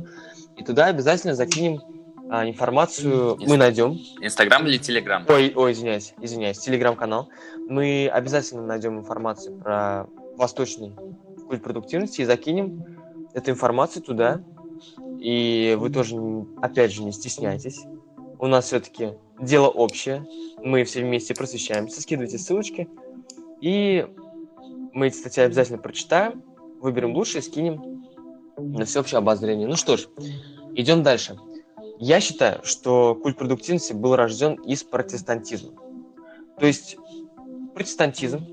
[0.55, 1.81] и туда обязательно закинем
[2.29, 3.47] а, информацию Инст...
[3.47, 3.99] мы найдем.
[4.21, 5.25] Инстаграм или Телеграм?
[5.27, 7.29] Ой, ой, извиняюсь, извиняюсь, Телеграм-канал.
[7.67, 10.93] Мы обязательно найдем информацию про восточный
[11.47, 12.83] культ продуктивности и закинем
[13.33, 14.43] эту информацию туда.
[15.19, 16.15] И вы тоже,
[16.61, 17.83] опять же, не стесняйтесь.
[18.39, 20.25] У нас все-таки дело общее.
[20.57, 22.01] Мы все вместе просвещаемся.
[22.01, 22.89] Скидывайте ссылочки.
[23.61, 24.05] И
[24.93, 26.43] мы эти статьи обязательно прочитаем,
[26.79, 28.03] выберем лучшее, скинем
[28.57, 29.67] на всеобщее обозрение.
[29.67, 30.07] Ну что ж,
[30.75, 31.37] идем дальше.
[31.99, 35.71] Я считаю, что культ продуктивности был рожден из протестантизма.
[36.59, 36.97] То есть
[37.73, 38.45] протестантизм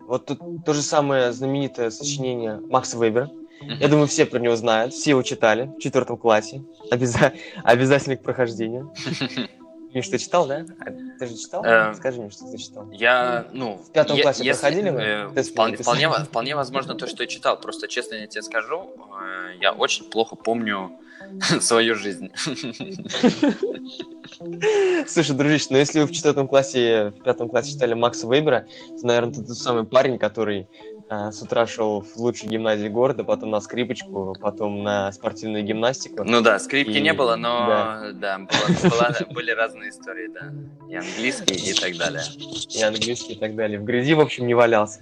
[0.00, 3.30] вот тут то же самое знаменитое сочинение Макса Вебера.
[3.60, 6.62] Я думаю, все про него знают, все его читали в четвертом классе.
[6.90, 7.34] Обяза...
[7.62, 8.94] Обязательно к прохождению.
[9.98, 10.64] Миш, ты читал, да?
[10.78, 11.64] А ты же читал?
[11.64, 12.88] Э, Скажи мне, что ты читал.
[12.92, 13.78] Я, ну...
[13.78, 15.00] В пятом классе если, проходили вы?
[15.00, 17.60] э, вполне, вполне, вполне возможно то, что я читал.
[17.60, 20.92] Просто, честно я тебе скажу, э, я очень плохо помню
[21.60, 22.30] свою жизнь.
[25.08, 28.68] Слушай, дружище, ну если вы в четвертом классе, в пятом классе читали Макса Вейбера,
[29.00, 30.68] то, наверное, ты тот самый парень, который
[31.10, 36.22] с утра шел в лучшей гимназии города, потом на скрипочку, потом на спортивную гимнастику.
[36.24, 38.10] Ну да, скрипки И- не было, но да.
[38.12, 40.52] да, была- были разные истории, да.
[40.88, 42.22] И английский, и так далее.
[42.68, 43.78] и английский и так далее.
[43.78, 45.00] В грязи, в общем, не валялся.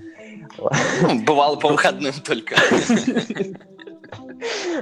[1.02, 2.54] Ну, Бывало по выходным только.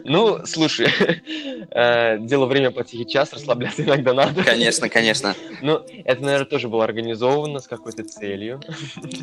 [0.04, 0.88] Ну, слушай,
[1.70, 4.42] э, дело время по тихий час, расслабляться иногда надо.
[4.42, 5.34] Конечно, конечно.
[5.62, 8.60] Ну, это, наверное, тоже было организовано с какой-то целью.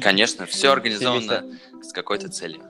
[0.01, 1.43] Конечно, все организовано
[1.81, 2.61] с какой-то целью.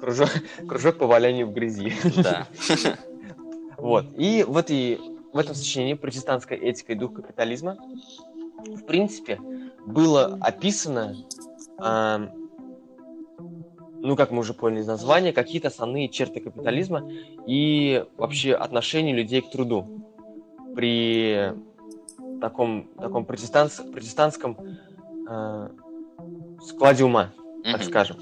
[0.00, 0.30] Кружок,
[0.68, 1.92] кружок по валянию в грязи.
[2.16, 2.46] Да.
[3.78, 4.06] Вот.
[4.16, 4.98] И в, этой,
[5.34, 7.76] в этом сочинении «Протестантская этика и дух капитализма»
[8.66, 9.38] в принципе
[9.84, 11.14] было описано,
[11.78, 12.30] а,
[14.06, 17.10] ну, как мы уже поняли из названия, какие-то основные черты капитализма
[17.46, 19.86] и вообще отношение людей к труду
[20.74, 21.52] при
[22.40, 24.56] таком, таком протестанц- протестантском
[25.28, 25.70] а,
[26.60, 27.32] складе ума
[27.64, 27.82] так Мгм.
[27.82, 28.16] скажем.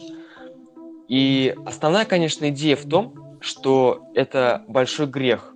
[1.08, 5.54] И основная, конечно, идея в том, что это большой грех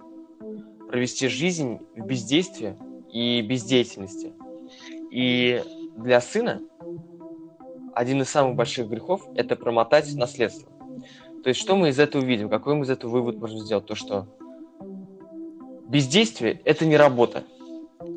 [0.89, 2.77] провести жизнь в бездействии
[3.11, 4.35] и бездеятельности.
[5.11, 5.63] И
[5.97, 6.61] для сына
[7.99, 10.71] один из самых больших грехов– это промотать наследство.
[11.43, 12.49] То есть что мы из этого видим?
[12.49, 13.87] Какой мы из этого вывод можем сделать?
[13.87, 14.29] То, что
[15.89, 17.43] бездействие– это не работа.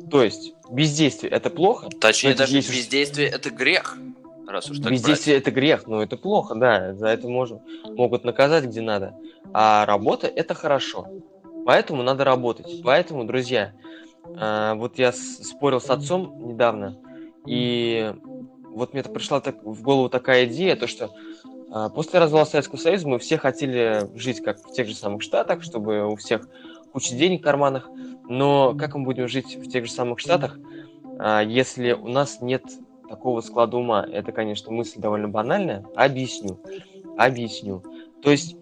[0.08, 3.98] То есть бездействие– это плохо, Точнее, даже есть бездействие это грех.
[4.46, 8.64] Раз уж так Бездействие это грех, но это плохо, да, за это можно, могут наказать
[8.66, 9.16] где надо.
[9.52, 11.08] А работа это хорошо,
[11.66, 12.82] поэтому надо работать.
[12.84, 13.72] Поэтому, друзья,
[14.36, 16.96] а, вот я спорил с отцом недавно,
[17.46, 18.14] и
[18.74, 21.10] вот мне пришла так, в голову такая идея, то что
[21.70, 25.62] а, после развала Советского Союза мы все хотели жить как в тех же самых Штатах,
[25.62, 26.48] чтобы у всех
[26.92, 27.88] куча денег в карманах,
[28.28, 30.58] но как мы будем жить в тех же самых Штатах,
[31.18, 32.64] а, если у нас нет
[33.08, 34.06] такого склада ума.
[34.10, 35.84] Это, конечно, мысль довольно банальная.
[35.94, 36.58] Объясню.
[37.18, 37.82] Объясню.
[38.22, 38.56] То есть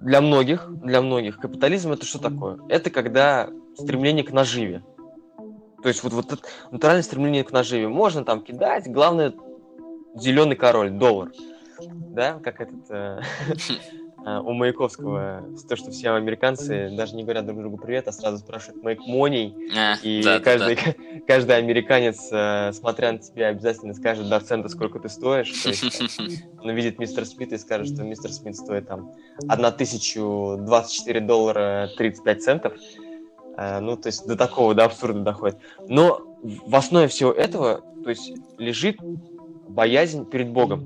[0.00, 2.58] для многих, для многих капитализм это что такое?
[2.68, 4.82] Это когда стремление к наживе.
[5.86, 7.86] То есть вот, вот это натуральное стремление к наживе.
[7.86, 9.32] Можно там кидать, главное
[10.16, 11.30] зеленый король, доллар.
[11.78, 13.20] Да, как этот э,
[14.26, 18.38] э, у Маяковского, то, что все американцы даже не говорят друг другу привет, а сразу
[18.38, 20.94] спрашивают make money, Э, и да, да, каждый, да.
[21.28, 25.52] каждый американец, э, смотря на тебя, обязательно скажет до цента, сколько ты стоишь.
[25.62, 29.12] То есть, он увидит мистер Смит и скажет, что мистер Смит стоит там
[29.48, 32.72] 1024 доллара 35 центов.
[33.56, 35.58] Э, Ну, то есть до такого, до абсурда доходит.
[35.88, 38.98] Но в основе всего этого, то есть лежит
[39.68, 40.84] боязнь перед Богом.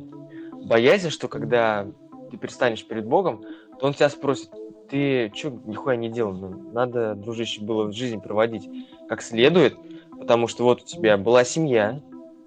[0.65, 1.87] Боязнь, что когда
[2.31, 3.43] ты перестанешь перед Богом,
[3.79, 4.51] то он тебя спросит,
[4.89, 6.33] ты что нихуя не делал?
[6.33, 8.69] Ну, надо, дружище, было жизнь проводить
[9.09, 9.75] как следует,
[10.19, 12.01] потому что вот у тебя была семья,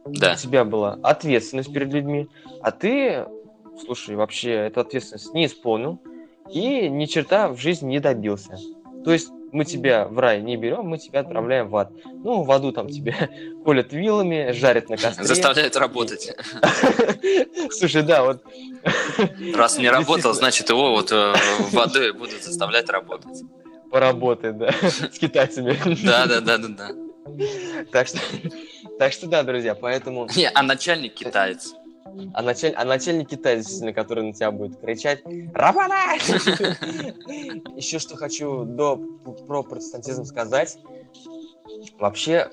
[0.06, 0.34] Да.
[0.34, 2.28] у тебя была ответственность перед людьми,
[2.62, 3.26] а ты,
[3.86, 6.00] слушай, вообще эту ответственность не исполнил
[6.52, 8.58] и ни черта в жизни не добился.
[9.06, 11.92] То есть мы тебя в рай не берем, мы тебя отправляем в ад.
[12.06, 13.30] Ну, в аду там тебя
[13.66, 15.24] колят вилами, жарят на костре.
[15.24, 16.36] Заставляют работать.
[17.72, 18.44] Слушай, да, вот
[19.56, 21.34] Раз не работал, значит его вот э,
[21.72, 23.44] водой будут заставлять работать.
[23.92, 25.78] поработает, да, с китайцами.
[26.04, 26.90] Да, да, да, да, да.
[27.92, 28.20] Так что,
[29.00, 30.28] так что да, друзья, поэтому...
[30.36, 31.74] Не, а начальник китаец.
[32.34, 32.74] А, началь...
[32.74, 35.22] а начальник китаец, действительно, который на тебя будет кричать
[35.54, 36.14] «Рабана!»
[37.76, 38.98] Еще что хочу до...
[39.48, 40.78] про протестантизм сказать.
[41.98, 42.50] Вообще,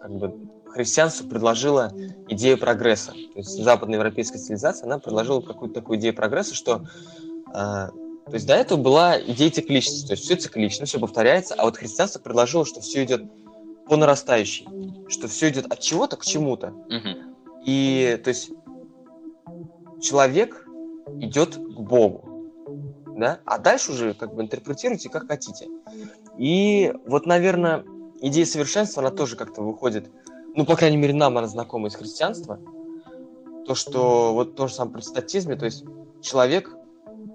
[0.00, 0.34] как бы,
[0.66, 1.92] христианство предложило
[2.28, 3.12] идею прогресса.
[3.12, 6.84] То есть западноевропейская цивилизация, она предложила какую-то такую идею прогресса, что...
[7.52, 11.64] а, то есть до этого была идея цикличности, то есть все циклично, все повторяется, а
[11.64, 13.22] вот христианство предложило, что все идет
[13.86, 14.66] по нарастающей,
[15.08, 16.70] что все идет от чего-то к чему-то.
[16.88, 17.36] Мгм.
[17.66, 18.50] И, то есть,
[20.04, 20.66] человек
[21.20, 22.52] идет к Богу,
[23.16, 25.68] да, а дальше уже как бы интерпретируйте как хотите.
[26.38, 27.84] И вот, наверное,
[28.20, 30.10] идея совершенства, она тоже как-то выходит,
[30.54, 32.60] ну, по крайней мере, нам она знакома из христианства,
[33.66, 35.84] то, что вот в том же самом протестантизме, то есть
[36.20, 36.70] человек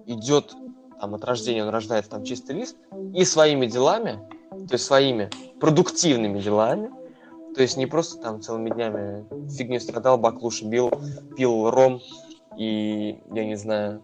[0.05, 0.53] идет
[0.99, 2.77] там от рождения, он рождается там чистый лист,
[3.13, 5.29] и своими делами, то есть своими
[5.59, 6.91] продуктивными делами,
[7.55, 10.91] то есть не просто там целыми днями фигню страдал, баклуши бил,
[11.35, 12.01] пил ром
[12.57, 14.01] и, я не знаю,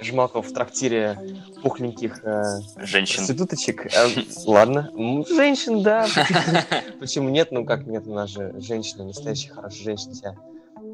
[0.00, 1.18] жмаков в трактире
[1.62, 2.42] пухленьких э,
[2.78, 3.18] Женщин.
[3.18, 3.86] проституточек.
[3.86, 4.08] Э,
[4.46, 4.90] ладно,
[5.28, 6.06] женщин, да.
[7.00, 7.48] Почему нет?
[7.50, 10.36] Ну как нет, у нас же женщина, настоящая хорошая женщина себя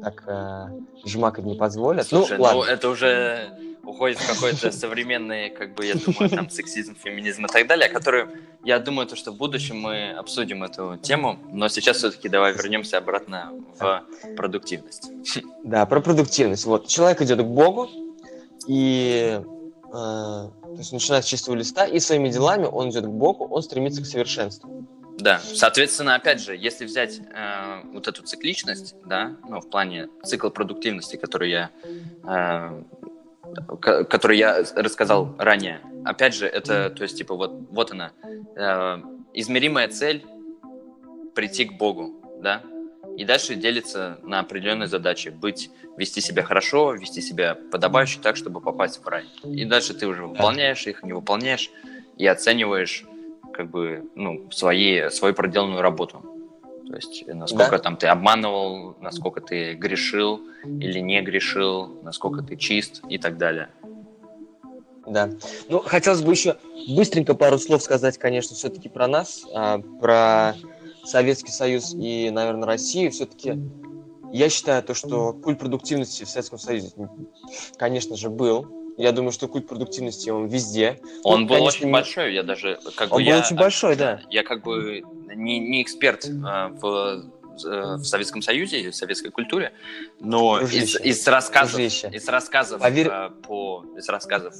[0.01, 0.67] так э,
[1.05, 2.07] жмакать не позволят.
[2.07, 2.71] Слушай, ну, ну, ладно.
[2.71, 3.51] это уже
[3.83, 8.27] уходит в какой-то современный, как бы, я думаю, там, сексизм, феминизм и так далее, который,
[8.63, 12.97] я думаю, то, что в будущем мы обсудим эту тему, но сейчас все-таки давай вернемся
[12.97, 14.03] обратно в
[14.35, 15.09] продуктивность.
[15.63, 16.65] Да, про продуктивность.
[16.65, 17.89] Вот, человек идет к Богу,
[18.67, 23.45] и э, то есть начинает с чистого листа, и своими делами он идет к Богу,
[23.45, 24.87] он стремится к совершенству.
[25.19, 30.49] Да, соответственно, опять же, если взять э, вот эту цикличность, да, ну, в плане цикла
[30.49, 31.69] продуктивности, который я,
[32.23, 32.83] э,
[33.79, 38.11] который я рассказал ранее, опять же, это, то есть, типа, вот, вот она,
[38.55, 38.97] э,
[39.33, 40.25] измеримая цель
[41.33, 42.61] прийти к Богу, да,
[43.17, 45.29] и дальше делится на определенные задачи.
[45.29, 49.25] Быть, вести себя хорошо, вести себя подобающе так, чтобы попасть в рай.
[49.43, 51.69] И дальше ты уже выполняешь их, не выполняешь,
[52.17, 53.05] и оцениваешь
[53.53, 56.23] как бы, ну, свои, свою проделанную работу.
[56.91, 57.79] То есть, э, насколько Да.
[57.79, 63.69] там ты обманывал, насколько ты грешил или не грешил, насколько ты чист и так далее.
[65.07, 65.29] Да.
[65.69, 66.57] Ну, хотелось бы еще
[66.89, 70.55] быстренько пару слов сказать, конечно, все-таки про нас, а, про
[71.05, 73.11] Советский Союз и, наверное, Россию.
[73.11, 73.57] Все-таки
[74.33, 76.91] я считаю то, что культ продуктивности в Советском Союзе,
[77.77, 78.67] конечно же, был.
[79.01, 80.99] Я думаю, что культ продуктивности он везде.
[81.23, 83.55] Он Ну, был конечно, очень не- большой, я даже как бы Он был я, очень
[83.55, 84.21] большой, да.
[84.29, 85.01] я как бы
[85.35, 87.23] не, не эксперт э, в,
[87.65, 89.73] э, в Советском Союзе или в советской культуре,
[90.19, 92.09] но из, Дружище, из рассказов, дружище.
[92.13, 94.53] из рассказов Поверь- э, по из рассказов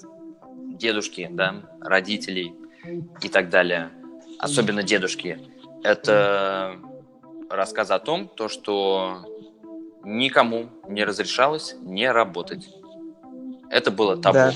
[0.74, 2.56] дедушки, да, родителей
[3.22, 3.92] и так далее,
[4.40, 5.38] особенно дедушки,
[5.84, 6.78] это
[7.50, 9.24] рассказ о том, то, что
[10.04, 12.68] никому не разрешалось не работать.
[13.72, 14.34] Это было табу.
[14.36, 14.54] Да.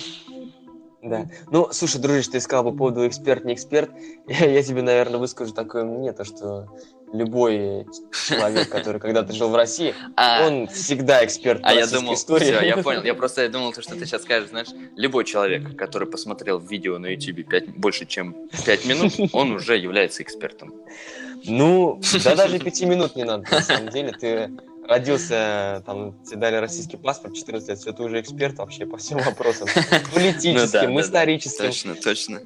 [1.01, 1.27] Да.
[1.51, 3.91] Ну, слушай, дружище, ты сказал по поводу эксперт, не эксперт.
[4.27, 6.67] Я, я тебе, наверное, выскажу такое мнение, то, что
[7.13, 7.85] любой
[8.27, 12.45] человек, который когда-то жил в России, А, он всегда эксперт по А я думал, истории.
[12.45, 13.03] все, я понял.
[13.03, 16.97] Я просто я думал, то, что ты сейчас скажешь, знаешь, любой человек, который посмотрел видео
[16.97, 20.73] на YouTube пять- больше, чем 5 минут, он уже является экспертом.
[21.43, 24.11] Ну, да даже пяти минут не надо, на самом деле.
[24.11, 24.49] Ты
[24.87, 29.19] родился, там, тебе дали российский паспорт, 14 лет, все, ты уже эксперт вообще по всем
[29.19, 29.67] вопросам.
[30.13, 31.01] Политическим, Ну да, да.
[31.01, 31.65] историческим.
[31.65, 32.41] Точно, точно.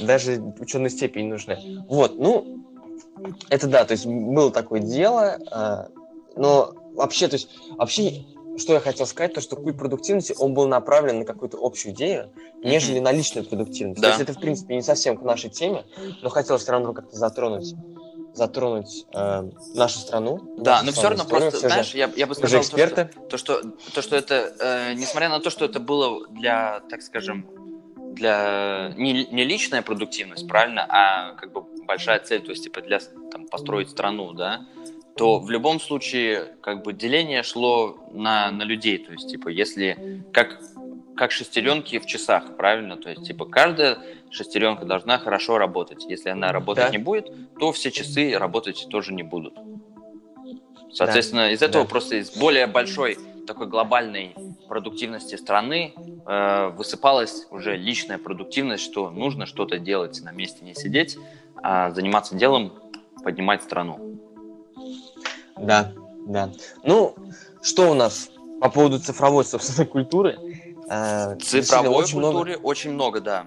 [0.00, 1.84] даже ученой степени нужны.
[1.88, 2.64] Вот, ну,
[3.48, 5.88] это да, то есть было такое дело, а,
[6.36, 8.24] но вообще, то есть, вообще,
[8.56, 12.30] что я хотел сказать, то, что культ продуктивности, он был направлен на какую-то общую идею,
[12.62, 14.00] нежели на личную продуктивность.
[14.00, 14.08] Да.
[14.12, 15.84] То есть это, в принципе, не совсем к нашей теме,
[16.22, 17.74] но хотел все равно как-то затронуть
[18.34, 19.42] затронуть э,
[19.74, 20.40] нашу страну.
[20.58, 22.78] Да, нашу но все равно просто, Всё же- знаешь, я, я бы же сказал, то,
[22.78, 23.62] что, то, что,
[23.94, 27.46] то, что это, э, несмотря на то, что это было для, так скажем,
[28.14, 33.00] для не, не личная продуктивность, правильно, а как бы большая цель, то есть типа для
[33.30, 34.60] там, построить страну, да,
[35.16, 39.96] то в любом случае как бы деление шло на, на людей, то есть типа если
[40.32, 40.60] как
[41.16, 42.96] как шестеренки в часах, правильно?
[42.96, 43.98] То есть, типа, каждая
[44.30, 46.04] шестеренка должна хорошо работать.
[46.08, 46.90] Если она работать Да.
[46.90, 49.54] не будет, то все часы работать тоже не будут.
[50.92, 51.90] Соответственно, из этого Да.
[51.90, 54.34] просто из более большой такой глобальной
[54.68, 55.92] продуктивности страны
[56.26, 61.18] э, высыпалась уже личная продуктивность, что нужно что-то делать, на месте не сидеть,
[61.62, 62.72] а заниматься делом,
[63.22, 64.18] поднимать страну.
[65.58, 65.92] Да,
[66.26, 66.50] да.
[66.82, 67.14] Ну,
[67.62, 70.38] что у нас по поводу цифровой, собственно, культуры?
[70.88, 73.46] Э, Цифровой очень много- культуре очень много, да.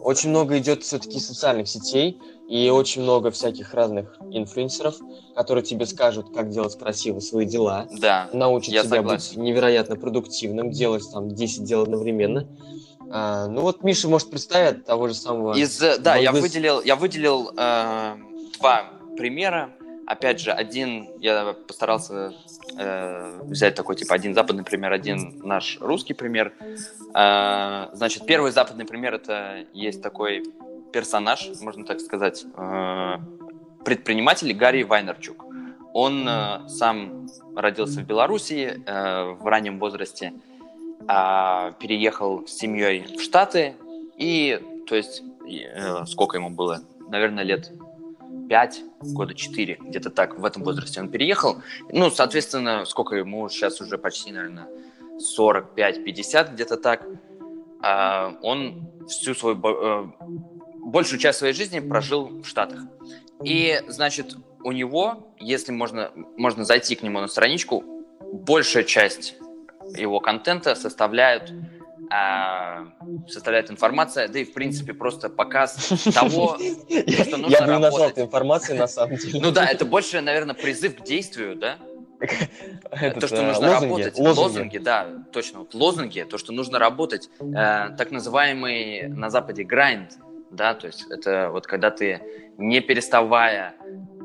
[0.00, 4.96] очень много идет все-таки социальных сетей и очень много всяких разных инфлюенсеров,
[5.34, 9.36] которые тебе скажут, как делать красиво свои дела, Да, научат Я тебя согласен.
[9.36, 12.46] быть невероятно продуктивным, делать там 10 дел одновременно.
[13.10, 15.54] А, ну вот Миша может представить того же самого.
[15.56, 18.16] Из, э, да, я Вы- выделил, я выделил э,
[18.58, 18.84] два
[19.16, 19.70] примера.
[20.06, 22.32] Опять же, один я постарался
[22.76, 26.52] э, взять такой типа один западный пример, один наш русский пример.
[27.14, 30.44] Э, значит, первый западный пример это есть такой
[30.92, 33.14] персонаж, можно так сказать, э,
[33.84, 35.44] предприниматель Гарри Вайнерчук.
[35.94, 40.32] Он э, сам родился в Белоруссии э, в раннем возрасте,
[41.06, 43.76] а, переехал с семьей в Штаты
[44.18, 46.82] и, то есть, э, сколько ему было?
[47.08, 47.72] Наверное, лет
[48.48, 51.62] 5, года 4, где-то так, в этом возрасте он переехал.
[51.92, 54.68] Ну, соответственно, сколько ему сейчас уже почти, наверное,
[55.38, 57.04] 45-50, где-то так.
[57.82, 60.10] А, он всю свою, э,
[60.84, 62.80] большую часть своей жизни прожил в Штатах.
[63.44, 67.84] И, значит, у него, если можно, можно зайти к нему на страничку,
[68.20, 69.36] большая часть
[69.96, 71.52] его контента составляют
[73.26, 75.74] составляет информация, да и в принципе просто показ
[76.14, 79.40] того, что нужно Я бы не назвал это информацией на самом деле.
[79.40, 81.78] Ну да, это больше, наверное, призыв к действию, да?
[82.18, 84.18] то, что э, нужно работать.
[84.18, 85.60] Лозунги, да, точно.
[85.60, 87.30] Вот лозунги, то, что нужно работать.
[87.40, 90.18] Э, так называемый на Западе грайнд,
[90.50, 92.20] да, то есть это вот когда ты
[92.56, 93.74] не переставая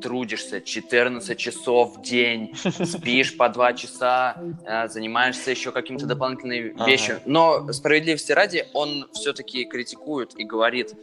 [0.04, 4.36] трудишься 14 часов в день, спишь по 2 часа,
[4.66, 7.22] э, занимаешься еще каким-то дополнительной вещью.
[7.26, 10.94] Но справедливости ради, он все-таки критикует и говорит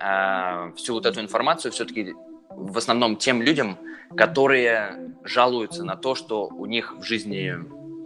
[0.00, 2.14] э, всю вот эту информацию все-таки
[2.50, 3.78] в основном тем людям,
[4.16, 7.54] которые жалуются на то, что у них в жизни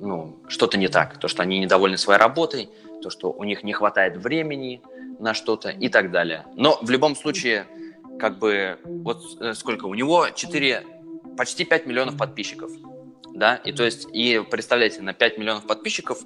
[0.00, 2.68] ну, что-то не так, то, что они недовольны своей работой,
[3.02, 4.82] то, что у них не хватает времени
[5.18, 6.44] на что-то и так далее.
[6.56, 7.66] Но в любом случае,
[8.18, 10.86] как бы, вот э, сколько, у него 4,
[11.36, 12.70] почти 5 миллионов подписчиков,
[13.34, 16.18] да, и то есть, и представляете, на 5 миллионов подписчиков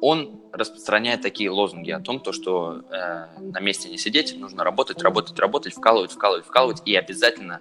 [0.00, 5.02] он распространяет такие лозунги о том, то, что э, на месте не сидеть, нужно работать,
[5.02, 7.60] работать, работать, вкалывать, вкалывать, вкалывать, и обязательно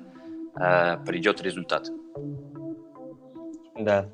[0.56, 1.88] э, придет результат.
[3.78, 4.10] Да.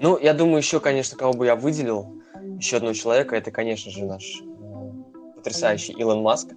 [0.00, 2.22] Ну, я думаю, еще, конечно, кого бы я выделил,
[2.56, 6.48] еще одного человека, это, конечно же, наш э, потрясающий Илон Маск.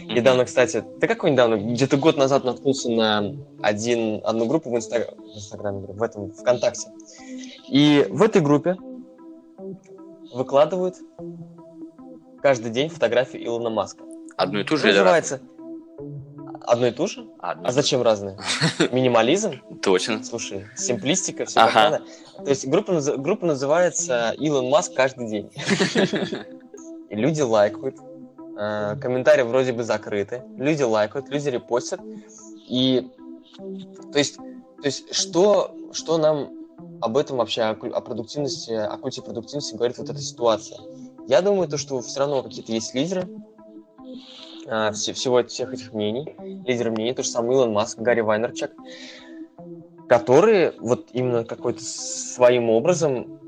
[0.00, 5.14] Недавно, кстати, да какой недавно, где-то год назад наткнулся на один, одну группу в, Инстаграм,
[5.16, 6.88] в Инстаграме, в этом, ВКонтакте.
[7.68, 8.76] И в этой группе
[10.32, 10.96] выкладывают
[12.42, 14.04] каждый день фотографию Илона Маска.
[14.36, 15.40] Одну и ту же Называется...
[16.62, 17.28] Одно и ту же?
[17.38, 18.36] Одно а зачем разные?
[18.90, 19.60] Минимализм?
[19.82, 20.24] Точно.
[20.24, 21.72] Слушай, симплистика, все ага.
[21.72, 22.04] как надо.
[22.44, 25.50] То есть группа, группа называется Илон Маск каждый день.
[27.10, 27.96] И люди лайкают.
[28.58, 30.42] Э, комментарии вроде бы закрыты.
[30.56, 32.00] Люди лайкают, люди репостят.
[32.68, 33.10] И
[34.12, 36.50] то есть, то есть что, что нам
[37.02, 40.78] об этом вообще, о, о продуктивности, о культе продуктивности говорит вот эта ситуация?
[41.26, 43.28] Я думаю, то, что все равно какие-то есть лидеры,
[44.66, 46.34] э, все, всего всех этих мнений,
[46.66, 48.70] лидеры мнений, то же самое Илон Маск, Гарри Вайнерчак,
[50.08, 53.38] которые вот именно какой-то своим образом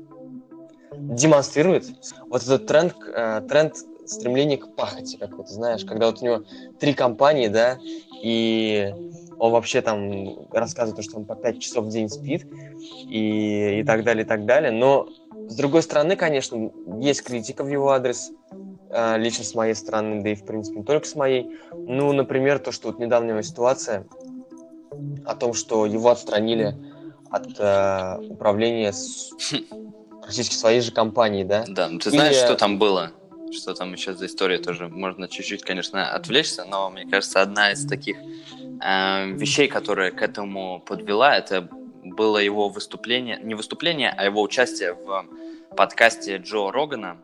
[0.95, 1.85] демонстрируют
[2.27, 3.73] вот этот тренд, э, тренд
[4.09, 6.43] стремления к пахоте какой-то, знаешь, когда вот у него
[6.79, 7.77] три компании, да,
[8.21, 8.93] и
[9.37, 12.45] он вообще там рассказывает, что он по 5 часов в день спит
[13.09, 14.71] и, и так далее, и так далее.
[14.71, 15.07] Но,
[15.47, 18.31] с другой стороны, конечно, есть критика в его адрес,
[18.91, 21.57] а, лично с моей стороны, да и, в принципе, не только с моей.
[21.71, 24.05] Ну, например, то, что вот недавняя ситуация
[25.25, 26.75] о том, что его отстранили
[27.29, 29.31] от э, управления с,
[30.21, 31.63] практически своей же компанией, да?
[31.67, 32.43] Да, ну ты знаешь, Или...
[32.43, 33.11] что там было?
[33.51, 34.87] Что там еще за история тоже?
[34.87, 40.81] Можно чуть-чуть, конечно, отвлечься, но мне кажется, одна из таких э, вещей, которая к этому
[40.85, 41.67] подвела, это
[42.03, 45.25] было его выступление, не выступление, а его участие в
[45.75, 47.17] подкасте Джо Рогана,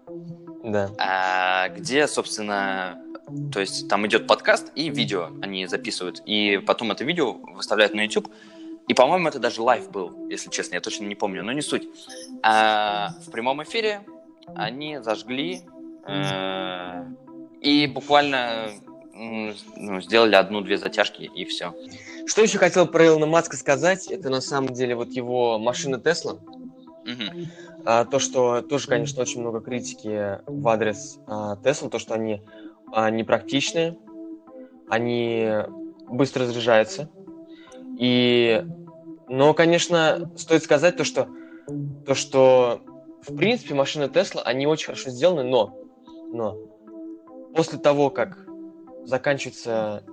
[0.64, 0.92] да.
[0.98, 3.02] а, где, собственно,
[3.52, 8.02] то есть там идет подкаст и видео они записывают, и потом это видео выставляют на
[8.02, 8.28] YouTube.
[8.88, 11.88] И, по-моему, это даже live был, если честно, я точно не помню, но не суть.
[12.44, 14.02] А, в прямом эфире
[14.56, 15.64] они зажгли
[17.62, 18.70] и буквально
[19.14, 21.74] ну, сделали одну-две затяжки и все.
[22.26, 26.34] Что еще хотел про Илона Маска сказать, это на самом деле вот его машина Тесла.
[26.34, 27.48] Угу.
[27.86, 32.42] А, то, что тоже, конечно, очень много критики в адрес а, Тесла, то, что они
[32.92, 33.98] а, непрактичные,
[34.90, 35.50] они
[36.08, 37.10] быстро заряжаются.
[37.98, 38.66] И,
[39.28, 41.28] но, конечно, стоит сказать то, что
[42.06, 42.82] то, что
[43.22, 45.78] в принципе машины Тесла, они очень хорошо сделаны, но,
[46.36, 46.58] но
[47.56, 48.46] после того, как
[49.06, 50.04] заканчивается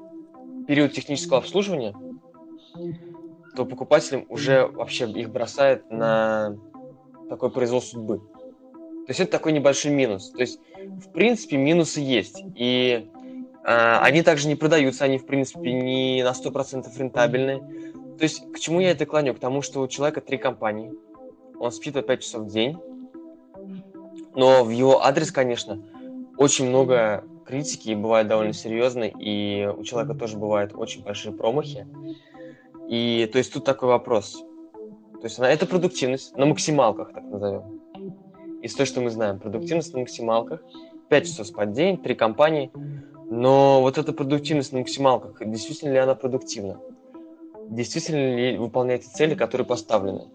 [0.69, 1.95] период технического обслуживания,
[3.57, 6.57] то покупателям уже вообще их бросает на
[7.29, 8.19] такой произвол судьбы.
[8.19, 10.31] То есть это такой небольшой минус.
[10.31, 10.61] То есть,
[11.05, 12.41] в принципе, минусы есть.
[12.55, 13.11] И
[13.65, 17.61] э, они также не продаются, они, в принципе, не на 100% рентабельны.
[18.17, 19.35] То есть, к чему я это клоню?
[19.35, 20.93] К тому, что у человека три компании.
[21.59, 22.79] Он спит по 5 часов в день.
[24.35, 25.83] Но в его адрес, конечно,
[26.43, 31.87] очень много критики и бывает довольно серьезной, и у человека тоже бывают очень большие промахи.
[32.89, 34.43] И то есть тут такой вопрос.
[35.21, 37.81] То есть она, это продуктивность на максималках, так назовем.
[38.61, 40.61] Из того, что мы знаем, продуктивность на максималках.
[41.09, 42.71] 5 часов спать день, три компании.
[43.31, 46.81] Но вот эта продуктивность на максималках, действительно ли она продуктивна?
[47.69, 50.29] Действительно ли выполняет цели, которые поставлены?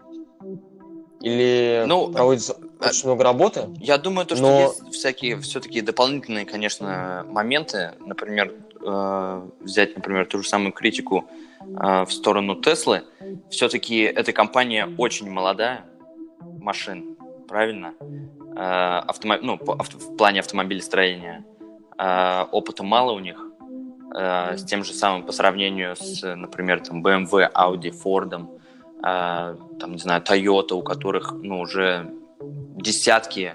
[1.20, 3.68] Или ну, проводится а, очень много работы?
[3.80, 4.60] Я думаю, то, что но...
[4.60, 7.94] есть всякие все-таки дополнительные, конечно, моменты.
[7.98, 11.28] Например, э, взять, например, ту же самую критику
[11.60, 13.02] э, в сторону Теслы.
[13.50, 15.84] Все-таки эта компания очень молодая,
[16.60, 17.16] машин,
[17.48, 17.94] правильно?
[18.54, 19.38] автомо...
[19.40, 19.98] ну, по, авто...
[19.98, 21.44] в плане автомобилестроения.
[21.98, 23.44] Э, опыта мало у них.
[24.16, 28.57] Э, с тем же самым по сравнению с, например, там, BMW, Audi, Ford,
[29.02, 33.54] э, там, не знаю, Toyota, у которых ну, уже десятки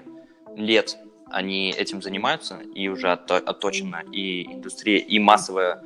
[0.56, 0.98] лет
[1.30, 5.82] они этим занимаются, и уже отточена и индустрия, и массовое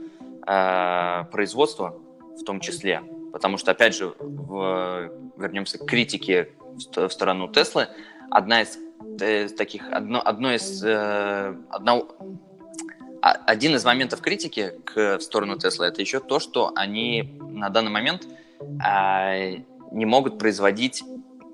[0.46, 1.96] э, производство
[2.38, 3.02] в том числе.
[3.32, 6.50] Потому что, опять же, в, вернемся к критике
[6.94, 7.88] в, сторону Теслы,
[8.30, 8.78] одна из,
[9.20, 12.08] из таких, одно, одно из, э, одно,
[13.22, 17.70] а, один из моментов критики к, в сторону Теслы это еще то, что они на
[17.70, 21.02] данный момент э, не могут производить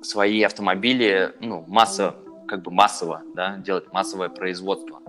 [0.02, 5.00] свои автомобили ну, массово, как бы массово, да, делать массовое производство,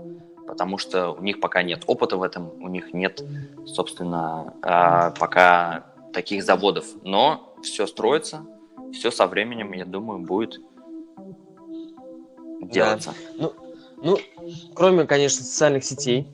[0.48, 3.24] потому что у них пока нет опыта в этом, у них нет,
[3.66, 8.46] собственно, э, пока таких заводов, но все строится,
[8.94, 10.62] все со временем, я думаю, будет
[12.62, 13.14] делаться.
[13.38, 13.38] Да.
[13.38, 13.54] Ну,
[13.98, 14.18] ну,
[14.74, 16.28] кроме, конечно, социальных сетей,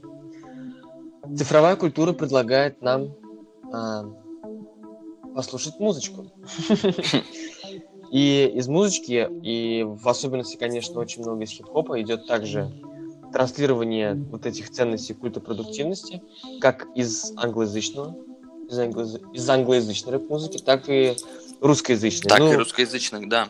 [1.35, 3.15] цифровая культура предлагает нам
[3.71, 4.03] а,
[5.35, 6.31] послушать музычку.
[8.11, 12.69] И из музычки, и в особенности, конечно, очень много из хип-хопа идет также
[13.31, 16.21] транслирование вот этих ценностей культа продуктивности,
[16.59, 18.17] как из англоязычного,
[18.69, 19.07] из, англо...
[19.33, 21.15] из англоязычной рэп-музыки, так и
[21.61, 22.29] русскоязычной.
[22.29, 22.51] Так ну...
[22.51, 23.47] и русскоязычных, да.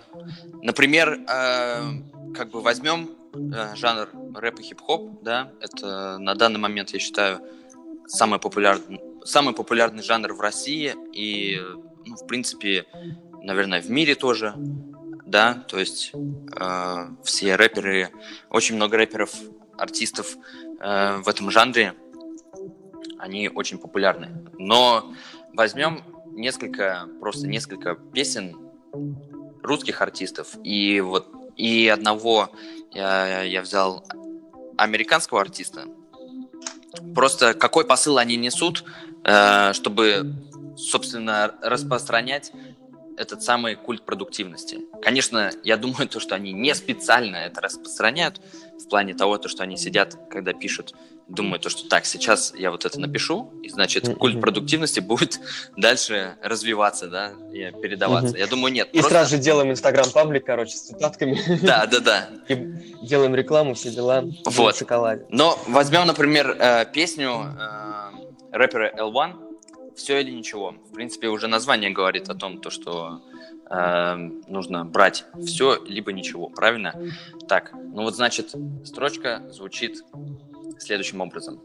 [0.61, 6.91] Например, э, как бы возьмем э, жанр рэп и хип-хоп, да, это на данный момент,
[6.91, 7.39] я считаю,
[8.05, 11.59] самый популярный, самый популярный жанр в России и,
[12.05, 12.85] ну, в принципе,
[13.41, 14.53] наверное, в мире тоже,
[15.25, 18.09] да, то есть э, все рэперы,
[18.49, 19.33] очень много рэперов,
[19.77, 20.35] артистов
[20.79, 21.93] э, в этом жанре,
[23.17, 24.45] они очень популярны.
[24.57, 25.13] Но
[25.53, 26.03] возьмем
[26.33, 28.57] несколько, просто несколько песен
[29.61, 32.49] русских артистов, и вот и одного
[32.91, 34.03] я, я взял
[34.77, 35.85] американского артиста.
[37.13, 40.33] Просто какой посыл они несут, э, чтобы,
[40.75, 42.51] собственно, распространять
[43.17, 44.79] этот самый культ продуктивности.
[45.01, 48.41] Конечно, я думаю, то, что они не специально это распространяют,
[48.79, 50.95] в плане того, то, что они сидят, когда пишут,
[51.27, 55.39] думают, то, что так, сейчас я вот это напишу, и значит, культ продуктивности будет
[55.77, 58.37] дальше развиваться, да, и передаваться.
[58.37, 58.89] Я думаю, нет.
[58.91, 59.09] И просто...
[59.11, 61.39] сразу же делаем инстаграм-паблик, короче, с цитатками.
[61.61, 62.29] Да, да, да.
[62.47, 62.55] И
[63.03, 64.25] делаем рекламу, все дела.
[64.45, 64.75] Вот.
[64.75, 65.25] В шоколаде.
[65.29, 67.55] Но возьмем, например, э, песню
[68.51, 70.71] рэпера L1, все или ничего.
[70.89, 73.21] В принципе, уже название говорит о том, то, что
[73.69, 74.15] э,
[74.47, 76.93] нужно брать все либо ничего, правильно?
[77.47, 78.53] Так, ну вот значит,
[78.85, 80.03] строчка звучит
[80.79, 81.61] следующим образом.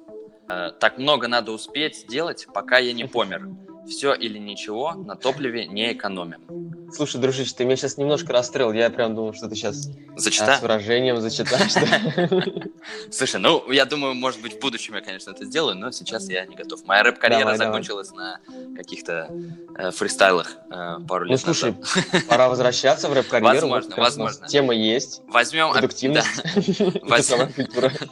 [0.48, 3.48] Э, так много надо успеть сделать, пока я не помер.
[3.88, 6.66] Все или ничего, на топливе не экономим.
[6.92, 8.72] Слушай, дружище, ты меня сейчас немножко расстроил.
[8.72, 10.54] Я прям думал, что ты сейчас Зачита?
[10.54, 11.72] А, с выражением зачитаешь.
[13.10, 16.46] Слушай, ну, я думаю, может быть, в будущем я, конечно, это сделаю, но сейчас я
[16.46, 16.84] не готов.
[16.84, 18.40] Моя рэп-карьера закончилась на
[18.76, 19.30] каких-то
[19.76, 21.74] э, фристайлах э, пару ну, лет Ну, слушай,
[22.28, 23.68] пора возвращаться в рэп-карьеру.
[23.68, 24.48] Возможно, возможно.
[24.48, 25.20] Тема есть.
[25.26, 25.72] Возьмем...
[25.72, 26.42] Продуктивность.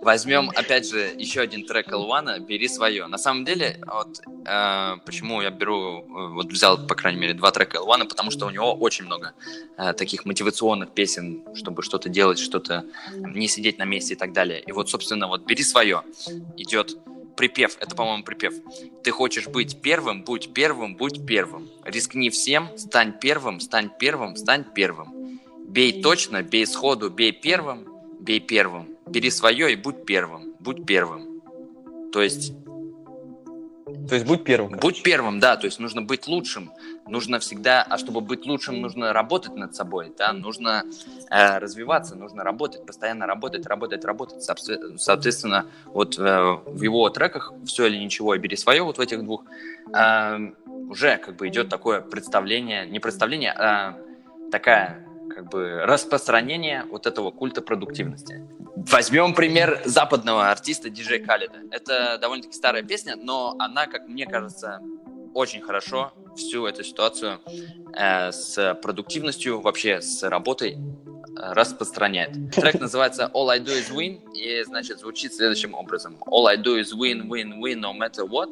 [0.00, 3.06] Возьмем, опять же, еще один трек Элвана «Бери свое».
[3.06, 7.78] На самом деле, вот э, почему я беру, вот взял, по крайней мере, два трека
[7.78, 9.34] Элвана, потому что у него очень много
[9.76, 12.84] э, таких мотивационных песен, чтобы что-то делать, что-то
[13.14, 14.60] не сидеть на месте и так далее.
[14.60, 16.02] И вот, собственно, вот «Бери свое»
[16.56, 16.96] идет
[17.36, 18.54] припев, это, по-моему, припев.
[19.02, 21.68] Ты хочешь быть первым, будь первым, будь первым.
[21.84, 25.40] Рискни всем, стань первым, стань первым, стань первым.
[25.66, 27.86] Бей точно, бей сходу, бей первым,
[28.20, 28.96] бей первым.
[29.06, 31.42] Бери свое и будь первым, будь первым.
[32.12, 32.52] То есть
[34.08, 34.72] то есть будь первым.
[34.72, 34.86] Короче.
[34.86, 35.56] Будь первым, да.
[35.56, 36.70] То есть нужно быть лучшим.
[37.06, 40.84] Нужно всегда, а чтобы быть лучшим, нужно работать над собой, да, нужно
[41.30, 44.42] э, развиваться, нужно работать, постоянно работать, работать, работать.
[44.42, 46.22] Соответственно, вот э,
[46.66, 49.44] в его треках «Все или ничего» и «Бери свое» вот в этих двух
[49.94, 50.38] э,
[50.88, 53.98] уже как бы идет такое представление, не представление, а
[54.50, 58.46] такая как бы распространение вот этого культа продуктивности.
[58.76, 61.58] Возьмем пример западного артиста диджей Калида.
[61.70, 64.80] Это довольно-таки старая песня, но она, как мне кажется,
[65.34, 67.40] очень хорошо всю эту ситуацию
[67.92, 72.52] э, с продуктивностью, вообще с работой э, распространяет.
[72.52, 76.16] Трек называется All I Do Is Win и, значит, звучит следующим образом.
[76.26, 78.50] All I do is win, win, win, no matter what.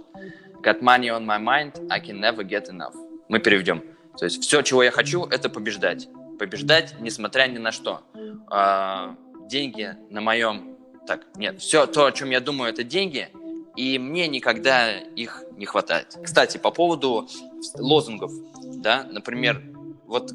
[0.62, 2.95] Got money on my mind, I can never get enough.
[3.28, 3.83] Мы переведем.
[4.18, 6.09] То есть все, чего я хочу, это побеждать.
[6.39, 8.03] Побеждать, несмотря ни на что.
[8.51, 9.14] Э,
[9.49, 10.76] деньги на моем...
[11.07, 13.28] Так, нет, все то, о чем я думаю, это деньги,
[13.77, 16.16] и мне никогда их не хватает.
[16.23, 17.29] Кстати, по поводу
[17.77, 19.62] лозунгов, да, например,
[20.07, 20.33] вот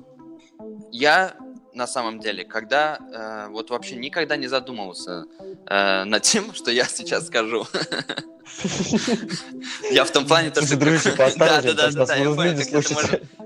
[0.91, 1.35] я
[1.77, 5.25] на самом деле, когда э, вот вообще никогда не задумывался
[5.67, 7.65] э, над тем, что я сейчас скажу.
[9.91, 10.77] Я в том плане то, что...
[11.37, 12.55] Да, да, да, да, я понял,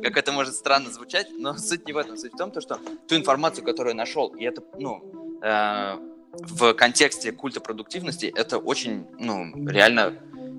[0.04, 2.18] как это может странно звучать, но суть не в этом.
[2.18, 5.98] Суть в том, что ту информацию, которую я нашел, и это, ну, э,
[6.34, 10.14] в контексте культа продуктивности, это очень, ну, реально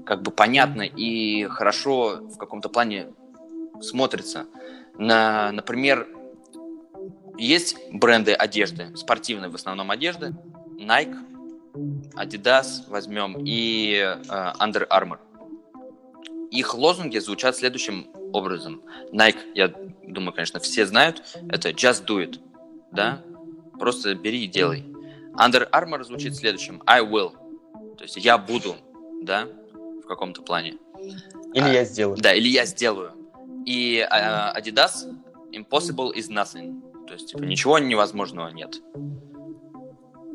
[0.04, 3.08] как бы понятно и хорошо в каком-то плане
[3.80, 4.46] смотрится.
[4.98, 6.08] На, например,
[7.38, 10.34] есть бренды одежды, спортивной в основном одежды,
[10.78, 11.16] Nike,
[12.14, 15.18] Adidas возьмем и э, Under Armour.
[16.50, 18.82] Их лозунги звучат следующим образом.
[19.12, 22.38] Nike, я думаю, конечно, все знают, это just do it,
[22.90, 23.22] да?
[23.78, 24.91] Просто бери и делай.
[25.34, 26.82] Under Armour звучит следующим.
[26.86, 27.32] I will.
[27.96, 28.76] То есть я буду,
[29.22, 29.48] да,
[30.02, 30.78] в каком-то плане.
[31.54, 32.16] Или а, я сделаю.
[32.18, 33.12] Да, или я сделаю.
[33.66, 35.06] И а, Adidas
[35.52, 36.80] impossible is nothing.
[37.06, 38.80] То есть, типа, ничего невозможного нет.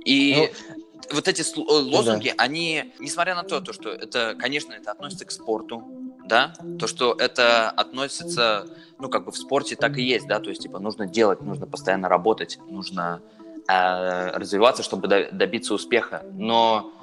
[0.06, 2.44] И ну, вот эти э, лозунги, да.
[2.44, 5.84] они, несмотря на то, то, что это, конечно, это относится к спорту,
[6.26, 8.68] да, то, что это относится,
[9.00, 11.66] ну, как бы в спорте так и есть, да, то есть, типа, нужно делать, нужно
[11.66, 13.22] постоянно работать, нужно
[13.68, 16.24] развиваться, чтобы до, добиться успеха.
[16.34, 16.94] Но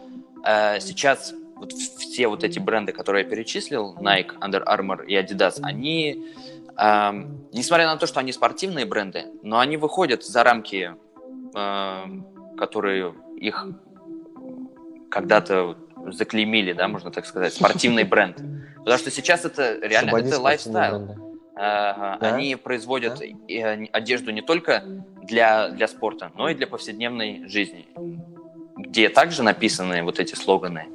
[0.44, 5.58] э, сейчас вот все вот эти бренды, которые я перечислил, Nike, Under Armour и Adidas,
[5.62, 6.24] они,
[6.76, 7.12] э,
[7.52, 10.94] несмотря на то, что они спортивные бренды, но они выходят за рамки,
[11.54, 12.04] э,
[12.58, 13.66] которые их
[15.10, 18.38] когда-то заклеймили, да, можно так сказать, спортивный бренд.
[18.78, 21.16] Потому что сейчас это реально, это лайфстайл.
[21.56, 22.16] Да?
[22.20, 23.22] Они производят
[23.92, 24.82] одежду не только
[25.27, 27.87] для, для спорта, но и для повседневной жизни,
[28.77, 30.87] где также написаны вот эти слоганы,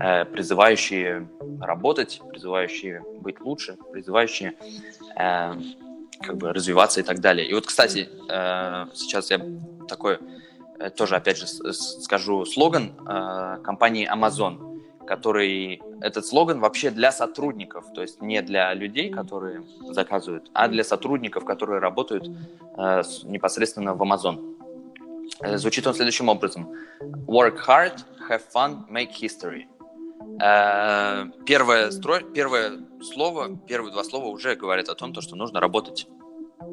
[0.00, 1.28] э, призывающие
[1.60, 4.54] работать, призывающие быть лучше, призывающие
[5.16, 5.54] э,
[6.20, 7.48] как бы развиваться и так далее.
[7.48, 9.40] И вот, кстати, э, сейчас я
[9.88, 10.18] такой
[10.78, 14.67] э, тоже, опять же, скажу слоган э, компании Amazon
[15.08, 20.84] который этот слоган вообще для сотрудников, то есть не для людей, которые заказывают, а для
[20.84, 22.28] сотрудников, которые работают
[22.76, 24.54] э, непосредственно в Amazon.
[25.40, 26.68] Э, звучит он следующим образом:
[27.26, 27.96] Work hard,
[28.28, 29.64] have fun, make history.
[30.42, 35.58] Э, первое, строй, первое слово, первые два слова уже говорят о том, то, что нужно
[35.58, 36.06] работать,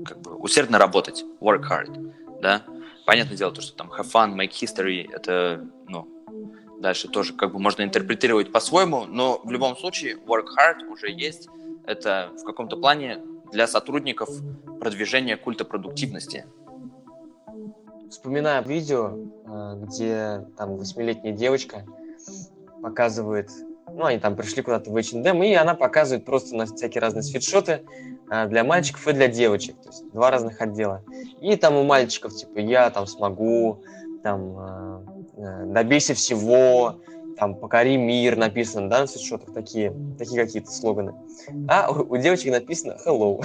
[0.04, 2.64] как бы усердно работать, work hard, да.
[3.06, 6.15] Понятное дело, то, что там have fun, make history, это, ну,
[6.80, 11.50] дальше тоже как бы можно интерпретировать по-своему, но в любом случае work hard уже есть.
[11.86, 13.22] Это в каком-то плане
[13.52, 14.30] для сотрудников
[14.80, 16.46] продвижения культа продуктивности.
[18.10, 21.86] Вспоминаю видео, э, где там восьмилетняя девочка
[22.82, 23.50] показывает,
[23.92, 27.84] ну, они там пришли куда-то в H&M, и она показывает просто на всякие разные свитшоты
[28.30, 31.04] э, для мальчиков и для девочек, то есть два разных отдела.
[31.42, 33.84] И там у мальчиков, типа, я там смогу,
[34.24, 35.15] там, Э,
[35.66, 36.96] добейся всего,
[37.38, 41.14] там, покори мир написано, да, на свитшотах такие, такие какие-то слоганы.
[41.68, 43.44] А у, у девочек написано hello.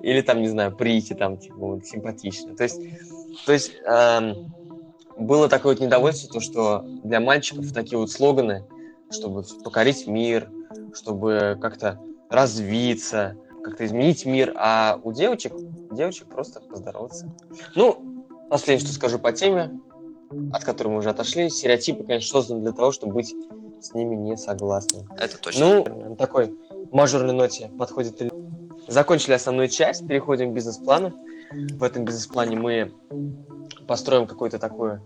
[0.00, 2.54] Или там, не знаю, прийти, там, типа, симпатично.
[2.54, 2.80] То есть,
[3.44, 4.52] то есть эм,
[5.16, 8.64] было такое вот недовольство, то, что для мальчиков такие вот слоганы,
[9.10, 10.50] чтобы покорить мир,
[10.94, 11.98] чтобы как-то
[12.30, 15.52] развиться, как-то изменить мир, а у девочек,
[15.90, 17.26] девочек просто поздороваться.
[17.74, 18.07] Ну,
[18.50, 19.78] Последнее, что скажу по теме,
[20.52, 21.48] от которой мы уже отошли.
[21.50, 23.34] Стереотипы, конечно, созданы для того, чтобы быть
[23.80, 25.06] с ними не согласны.
[25.16, 25.84] Это точно.
[25.84, 26.54] Ну, на такой
[26.92, 28.32] мажорной ноте подходит...
[28.86, 31.12] Закончили основную часть, переходим к бизнес-плану.
[31.52, 32.92] В этом бизнес-плане мы
[33.86, 35.02] построим какую-то такую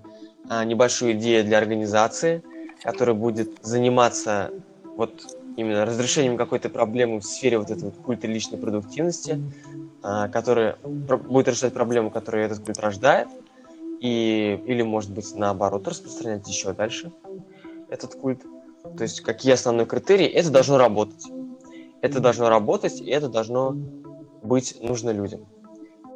[0.49, 2.45] а, небольшую идею для организации,
[2.82, 4.51] которая будет заниматься
[4.97, 9.71] вот именно разрешением какой-то проблемы в сфере вот этого культа личной продуктивности, а,
[10.03, 13.28] который будет решать проблему, которую этот культ рождает,
[14.00, 17.12] и, или, может быть, наоборот, распространять еще дальше
[17.88, 18.42] этот культ.
[18.96, 21.24] То есть, какие основные критерии, это должно работать.
[22.00, 23.76] Это должно работать, и это должно
[24.42, 25.46] быть нужно людям.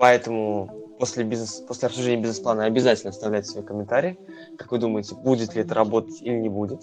[0.01, 0.69] Поэтому
[0.99, 4.19] после, бизнес, после обсуждения бизнес-плана обязательно оставляйте свои комментарии.
[4.59, 6.83] Как вы думаете, будет ли это работать или не будет.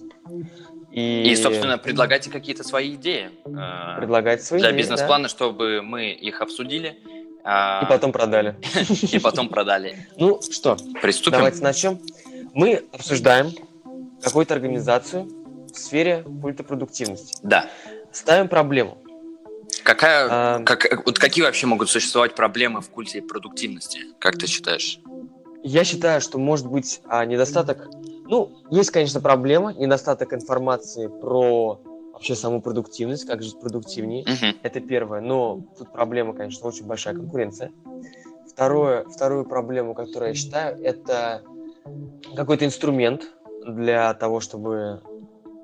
[0.91, 3.32] И, и собственно, предлагайте какие-то свои идеи.
[3.45, 5.30] Э, предлагайте свои для идеи, бизнес-плана, да.
[5.30, 6.99] чтобы мы их обсудили.
[7.43, 8.55] А, и потом продали.
[9.11, 10.07] И потом продали.
[10.17, 11.39] Ну что, приступим.
[11.39, 11.99] Давайте начнем.
[12.53, 13.51] Мы обсуждаем
[14.21, 15.28] какую-то организацию
[15.74, 17.38] в сфере культа продуктивности.
[17.43, 17.69] Да.
[18.11, 18.97] Ставим проблему.
[19.84, 23.99] Какая, а, как, вот какие вообще могут существовать проблемы в культе продуктивности?
[24.19, 24.99] Как ты считаешь?
[25.64, 27.89] Я считаю, что может быть а, недостаток
[28.26, 31.82] ну, есть, конечно, проблема, недостаток информации про
[32.14, 34.24] вообще саму продуктивность, как жить продуктивнее.
[34.24, 34.55] Мгм.
[34.64, 35.20] Это первое.
[35.20, 37.72] Но тут проблема, конечно, очень большая конкуренция.
[38.47, 41.43] Второе, вторую проблему, которую я считаю, это
[42.36, 43.30] какой-то инструмент
[43.66, 45.01] для того, чтобы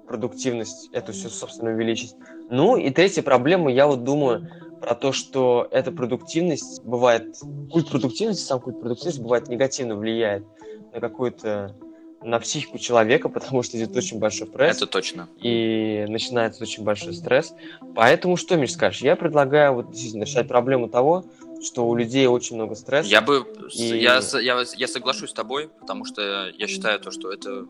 [0.08, 2.16] продуктивность эту все, собственно, увеличить.
[2.50, 4.50] Ну и третья проблема, я вот думаю
[4.80, 7.36] про то, что эта продуктивность бывает,
[7.70, 10.46] культ продуктивности, сам культ продуктивности бывает негативно влияет
[10.94, 11.76] на какую-то,
[12.22, 15.30] на психику человека, потому что идет очень большой пресс Это точно.
[15.40, 17.54] и начинается очень большой стресс.
[17.96, 19.02] Поэтому что, Миш, скажешь?
[19.02, 21.26] Я предлагаю вот действительно решать проблему того,
[21.62, 23.10] что у людей очень много стресса.
[23.10, 27.32] Я бы, И- я, я, я соглашусь с тобой, потому что я считаю то, что
[27.32, 27.66] это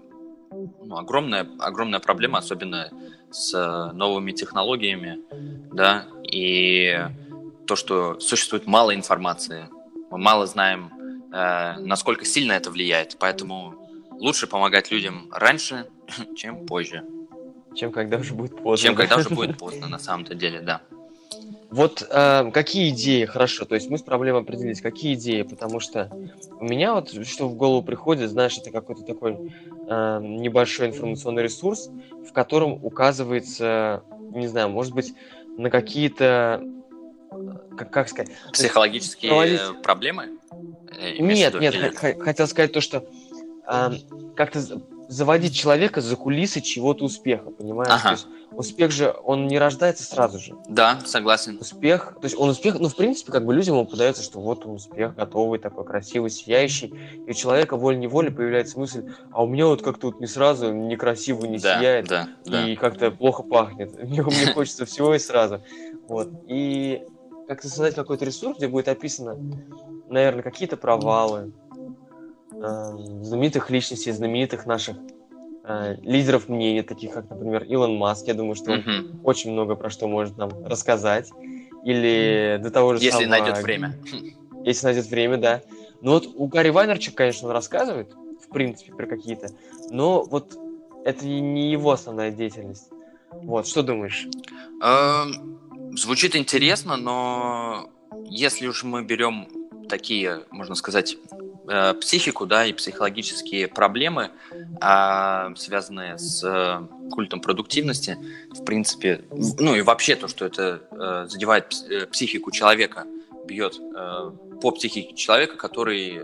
[0.52, 2.92] ну, огромная, огромная проблема, особенно
[3.32, 5.20] с э, новыми технологиями,
[5.72, 7.08] да, и
[7.68, 9.68] то, что существует мало информации,
[10.10, 10.92] мы мало знаем,
[11.32, 13.76] э, насколько сильно это влияет, поэтому
[14.12, 15.86] лучше помогать людям раньше,
[16.36, 17.04] чем позже,
[17.76, 18.88] Чем когда уже будет поздно.
[18.88, 19.02] чем да?
[19.02, 20.82] когда уже будет поздно, на самом-то деле, да.
[21.70, 26.10] Вот э, какие идеи, хорошо, то есть мы с проблемой определились, какие идеи, потому что
[26.60, 31.92] у меня вот что в голову приходит, знаешь, это какой-то такой э, небольшой информационный ресурс,
[32.28, 34.02] в котором указывается,
[34.32, 35.14] не знаю, может быть,
[35.60, 36.64] на какие-то,
[37.32, 40.40] э, как, как сказать, Психологические э, проблемы?
[40.98, 43.06] э, Нет, нет, хотел сказать то, что
[43.66, 43.94] а,
[44.36, 44.62] как-то
[45.10, 47.92] заводить человека за кулисы чего-то успеха, понимаешь?
[47.92, 48.04] Ага.
[48.04, 50.56] То есть успех же, он не рождается сразу же.
[50.68, 51.58] Да, согласен.
[51.60, 54.68] Успех, то есть он успех, ну, в принципе, как бы людям ему подается, что вот
[54.68, 56.94] он успех, готовый, такой красивый, сияющий,
[57.26, 60.96] и у человека волей-неволей появляется мысль, а у меня вот как-то вот не сразу, не
[60.96, 62.68] красиво, не Да, сияет, да, да.
[62.68, 63.92] и как-то плохо пахнет.
[64.04, 65.62] Мне, мне хочется всего и сразу.
[66.08, 66.30] Вот.
[66.48, 67.02] И
[67.48, 69.36] как-то создать какой-то ресурс, где будет описано,
[70.08, 71.52] наверное, какие-то провалы
[72.60, 74.98] знаменитых личностей, знаменитых наших
[75.64, 78.28] э, лидеров мнений, таких как, например, Илон Маск.
[78.28, 79.20] Я думаю, что он Мгм.
[79.24, 81.30] очень много про что может нам рассказать.
[81.84, 84.00] Или до того же Если самого- найдет время.
[84.66, 85.62] Если найдет время, да.
[86.02, 88.12] Ну вот у Гарри Вайнерчика, конечно, он рассказывает,
[88.46, 89.48] в принципе, про какие-то,
[89.90, 90.54] но вот
[91.06, 92.90] это не его основная деятельность.
[93.32, 94.28] Вот, что думаешь?
[94.82, 95.58] Эм,
[95.96, 97.90] Звучит интересно, но
[98.26, 99.48] если уж мы берем
[99.90, 101.18] такие, можно сказать,
[101.68, 104.32] э, психику, да, и психологические проблемы,
[104.82, 106.82] а, связанные с э,
[107.12, 108.18] культом продуктивности,
[108.52, 109.26] в принципе,
[109.60, 113.06] ну и вообще то, что это э, задевает пс- психику человека,
[113.46, 113.80] бьет
[114.62, 116.22] по психике человека, который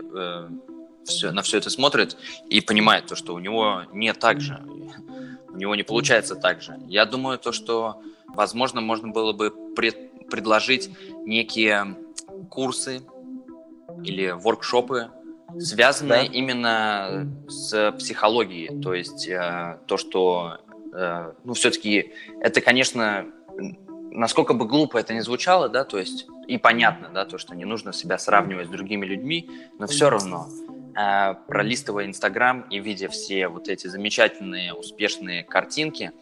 [1.04, 2.16] всё- на все это смотрит
[2.48, 4.62] и понимает то, что у него не так же,
[5.52, 6.78] у него не получается так же.
[6.86, 10.90] Я думаю то, что возможно можно было бы пред- предложить
[11.24, 11.96] некие
[12.50, 13.00] курсы
[14.04, 15.10] или воркшопы,
[15.58, 16.32] связанные Да.
[16.34, 20.58] именно с психологией, то есть э, то, что,
[20.92, 23.26] э, ну, все-таки это, конечно,
[24.10, 27.64] насколько бы глупо это ни звучало, да, то есть и понятно, да, то, что не
[27.64, 30.46] нужно себя сравнивать с другими людьми, но все равно,
[30.96, 36.12] э, пролистывая Инстаграм и видя все вот эти замечательные, успешные картинки,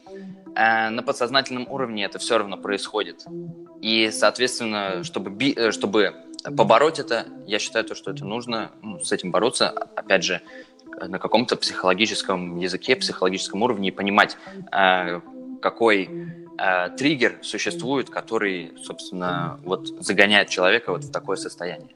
[0.57, 3.25] э, на подсознательном уровне это все равно происходит.
[3.81, 6.15] И, соответственно, чтобы, би- э, чтобы
[6.51, 10.43] побороть это, я считаю, то, что это нужно ну, с этим бороться, опять же,
[11.01, 14.37] э, на каком-то психологическом языке, психологическом уровне и понимать,
[14.73, 15.21] э,
[15.63, 16.11] какой
[16.59, 21.95] э, триггер существует, который, собственно, вот загоняет человека вот в такое состояние.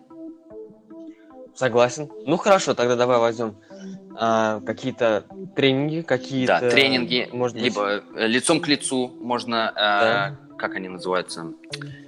[1.54, 2.08] Согласен.
[2.24, 3.56] Ну хорошо, тогда давай возьмем
[4.20, 5.24] а, какие-то
[5.56, 6.60] тренинги, какие-то...
[6.60, 11.52] Да, тренинги, может быть, либо лицом к лицу можно, э, как они называются,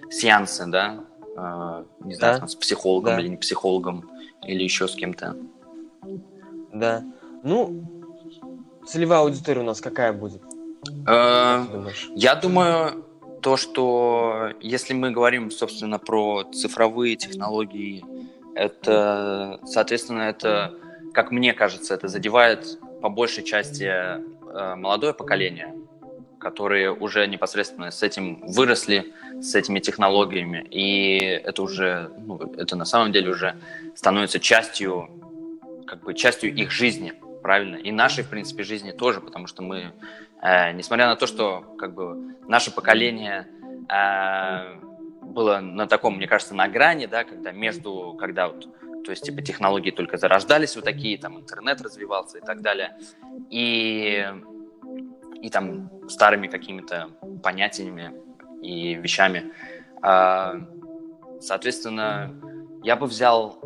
[0.08, 1.04] сеансы, да,
[1.36, 2.38] не знаю, Да.
[2.40, 3.20] там, с психологом Да.
[3.20, 4.10] или не психологом,
[4.46, 5.36] или еще с кем-то.
[6.72, 7.02] Да.
[7.42, 7.84] Ну,
[8.86, 10.42] целевая аудитория у нас какая будет?
[11.06, 11.64] Э?
[12.14, 13.04] Я думаю,
[13.42, 18.04] то, что если мы говорим, собственно, про цифровые технологии,
[18.54, 20.74] это, соответственно, это,
[21.14, 25.74] как мне кажется, это задевает по большей части э, молодое поколение,
[26.40, 32.84] которые уже непосредственно с этим выросли, с этими технологиями, и это уже, ну, это на
[32.84, 33.56] самом деле уже
[33.94, 35.08] становится частью,
[35.86, 37.12] как бы частью их жизни,
[37.42, 37.76] правильно?
[37.76, 39.92] И нашей, в принципе, жизни тоже, потому что мы
[40.42, 43.46] Э, несмотря на то, что как бы наше поколение
[43.88, 44.80] э,
[45.22, 48.66] было на таком, мне кажется, на грани, да, когда между, когда вот,
[49.04, 52.96] то есть типа технологии только зарождались вот такие, там интернет развивался и так далее,
[53.50, 54.26] и
[55.42, 57.08] и там старыми какими-то
[57.42, 58.12] понятиями
[58.62, 59.52] и вещами.
[60.02, 60.56] А,
[61.40, 62.34] Соответственно,
[62.82, 63.58] я бы взял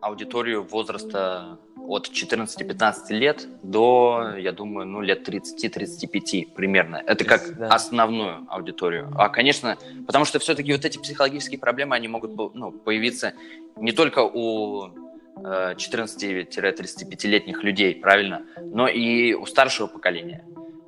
[0.00, 7.02] аудиторию возраста от 14-15 лет до, я думаю, ну, лет 30-35 примерно.
[7.06, 7.68] Это как Да.
[7.68, 9.12] основную аудиторию.
[9.16, 13.34] А, конечно, потому что все-таки вот эти психологические проблемы, они могут ну, появиться
[13.76, 14.90] не только у
[15.36, 20.44] 14-35-летних людей, правильно, но и у старшего поколения,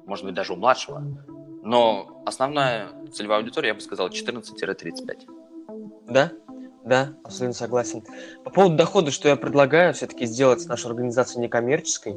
[0.07, 1.03] может быть, даже у младшего.
[1.63, 5.27] Но основная целевая аудитория, я бы сказал, 14-35.
[6.09, 6.31] Да,
[6.85, 8.03] да, абсолютно согласен.
[8.45, 12.17] По поводу дохода, что я предлагаю, все-таки сделать нашу организацию некоммерческой,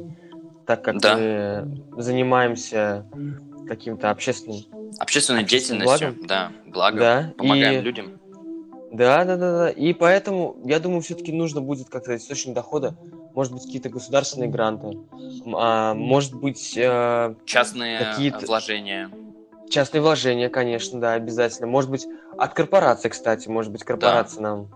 [0.66, 1.16] так как Да.
[1.16, 3.06] мы занимаемся
[3.66, 4.60] каким-то общественным...
[4.98, 6.26] Общественной Общественным деятельностью, благом?
[6.26, 8.19] да, благо, Да, помогаем и- людям.
[8.90, 9.70] Да, да, да, да.
[9.70, 12.96] И поэтому, я думаю, все-таки нужно будет как-то источник дохода,
[13.34, 14.98] может быть, какие-то государственные гранты,
[15.54, 19.10] а, может быть, э, Частные какие-то- вложения.
[19.68, 21.68] частные вложения, конечно, да, обязательно.
[21.68, 24.68] Может быть, от корпорации, кстати, может быть, корпорации нам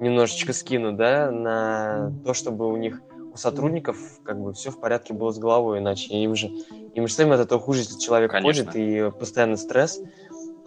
[0.00, 3.02] немножечко скинут, да, на то, чтобы у них
[3.32, 6.50] у сотрудников как бы все в порядке было с головой, иначе им же
[6.94, 8.72] им же самим от этого хуже, если человек Конечно.
[8.72, 10.00] ходит и постоянно стресс.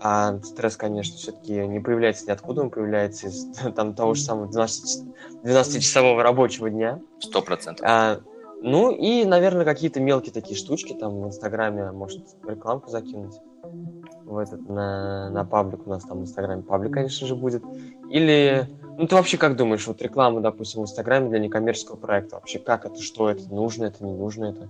[0.04, 3.46] А стресс, конечно, все-таки не появляется ниоткуда, он появляется из
[3.76, 5.06] там, того же самого 12
[5.44, 7.00] 12-часового рабочего дня.
[7.20, 7.86] Сто процентов.
[7.88, 8.20] А,
[8.62, 13.36] ну и, наверное, какие-то мелкие такие штучки там в Инстаграме, может, рекламку закинуть
[14.26, 15.86] в этот, на, на паблик.
[15.86, 17.64] У нас там в Инстаграме паблик, конечно же, будет.
[18.10, 22.58] Или, ну ты вообще как думаешь, вот реклама, допустим, в Инстаграме для некоммерческого проекта, вообще
[22.58, 24.70] как это, что это, нужно это, не нужно это?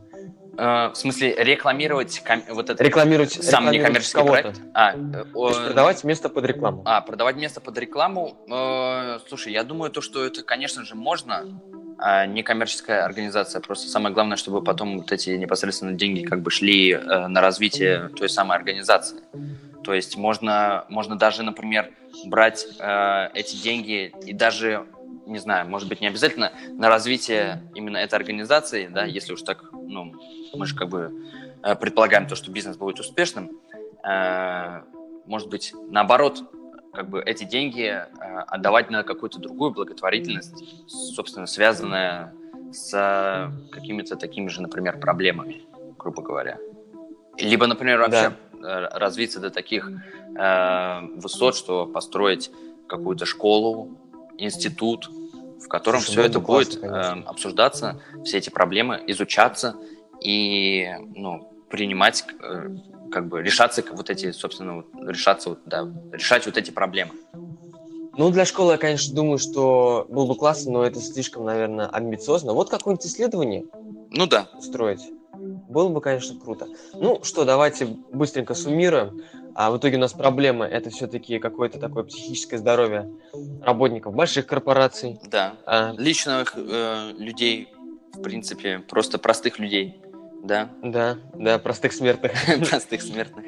[0.58, 4.62] Э, в смысле, рекламировать ком- вот это Рекламировать, сам рекламировать некоммерческий проект?
[4.74, 6.82] А, э, То есть продавать место под рекламу.
[6.86, 8.38] А, продавать место под рекламу.
[8.49, 11.45] Э, слушай, я думаю, то, что это, конечно же, можно.
[11.97, 13.62] А, некоммерческая организация.
[13.62, 18.10] Просто самое главное, чтобы потом вот эти непосредственно деньги как бы шли э, на развитие
[18.10, 19.20] той самой организации.
[19.84, 21.91] То есть можно, можно даже, например,
[22.26, 24.86] брать э, эти деньги и даже,
[25.26, 29.64] не знаю, может быть, не обязательно на развитие именно этой организации, да, если уж так,
[29.72, 30.14] ну,
[30.58, 31.14] мы же как бы
[31.64, 33.52] э, предполагаем то, что бизнес будет успешным,
[34.04, 34.82] э,
[35.26, 36.43] может быть, наоборот,
[36.93, 38.06] как бы эти деньги э,
[38.47, 42.34] отдавать на какую-то другую благотворительность, собственно, связанная
[42.72, 45.64] с какими-то такими же, например, проблемами,
[45.97, 46.58] грубо говоря.
[47.38, 52.52] Либо, например, вообще э, развиться до таких э, высот, что построить
[52.88, 53.97] какую-то школу,
[54.38, 55.10] институт,
[55.64, 57.30] в котором Слушай, все было это классно, будет э, конечно.
[57.30, 59.76] обсуждаться, все эти проблемы изучаться
[60.22, 62.69] и ну, принимать, э,
[63.11, 67.11] как бы решаться вот эти, собственно, вот, решаться, вот, да, решать вот эти проблемы.
[68.17, 72.53] Ну, для школы я, конечно, думаю, что было бы классно, но это слишком, наверное, амбициозно.
[72.53, 73.65] Вот какое-нибудь исследование
[74.11, 75.01] Ну да, устроить.
[75.34, 76.67] Было бы, конечно, круто.
[76.93, 79.22] Ну что, давайте быстренько суммируем.
[79.55, 83.09] А в итоге у нас проблема это все-таки какое-то такое психическое здоровье
[83.63, 85.19] работников больших корпораций.
[85.26, 85.55] да.
[85.65, 87.69] А, Личных э, людей,
[88.13, 90.01] в принципе, просто простых людей,
[90.43, 92.33] да, да, да, простых смертных.
[92.69, 93.45] простых смертных.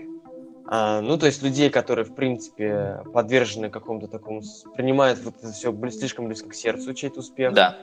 [0.66, 4.42] А, ну, то есть людей, которые, в принципе, подвержены какому-то такому...
[4.76, 7.54] Принимают вот это все слишком близко к сердцу, чей-то успех.
[7.54, 7.78] Да,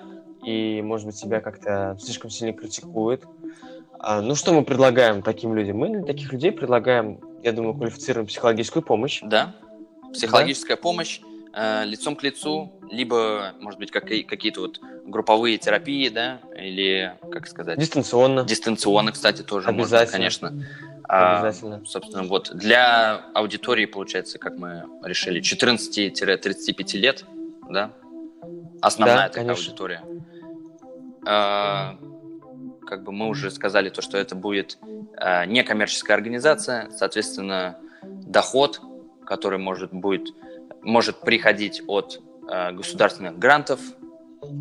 [0.44, 3.24] И, может быть, себя как-то слишком сильно критикуют.
[3.98, 5.78] А, ну, что мы предлагаем таким людям?
[5.78, 9.20] Мы для таких людей предлагаем, я думаю, квалифицированную психологическую помощь.
[9.22, 9.54] да.
[10.12, 11.20] Психологическая помощь
[11.52, 17.46] э, лицом к лицу, либо, может быть, какие- какие-то вот групповые терапии, да, или, как
[17.48, 18.44] сказать, Дистанционно.
[18.44, 20.12] дистанционно, кстати, тоже можно, Обязательно.
[20.18, 20.52] конечно.
[21.08, 21.84] А, Обязательно.
[21.86, 27.24] собственно, вот для аудитории, получается, как мы решили, 14-35 лет,
[27.68, 27.90] да,
[28.80, 29.66] основная Да, такая конечно.
[29.70, 30.02] аудитория.
[31.26, 31.96] А,
[32.86, 34.78] как бы мы уже сказали то, что это будет
[35.16, 38.80] а, некоммерческая организация, соответственно, доход,
[39.26, 40.28] который может будет
[40.82, 43.80] может приходить от а, государственных грантов,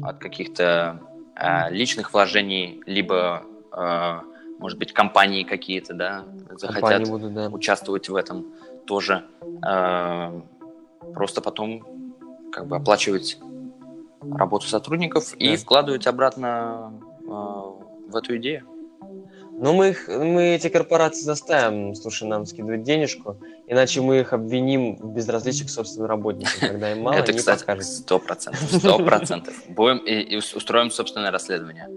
[0.04, 1.00] от каких-то
[1.36, 4.24] а, личных вложений, либо, а,
[4.60, 7.48] может быть, компании какие-то, да, захотят Компании будут, да.
[7.50, 8.54] участвовать в этом
[8.86, 9.24] тоже.
[9.66, 10.42] Э,
[11.14, 11.86] Просто потом
[12.52, 13.40] как бы оплачивать
[14.22, 15.58] работу сотрудников и Да.
[15.58, 18.64] вкладывать обратно э, в эту идею.
[19.62, 23.38] Но мы, их, мы эти корпорации заставим, слушай, нам скидывать денежку,
[23.68, 28.20] иначе мы их обвиним в безразличии к собственным работникам, когда им мало, Это, кстати, сто
[28.20, 28.62] процентов.
[28.72, 29.54] Сто процентов.
[29.68, 31.90] Будем и, и ус- устроим собственное расследование.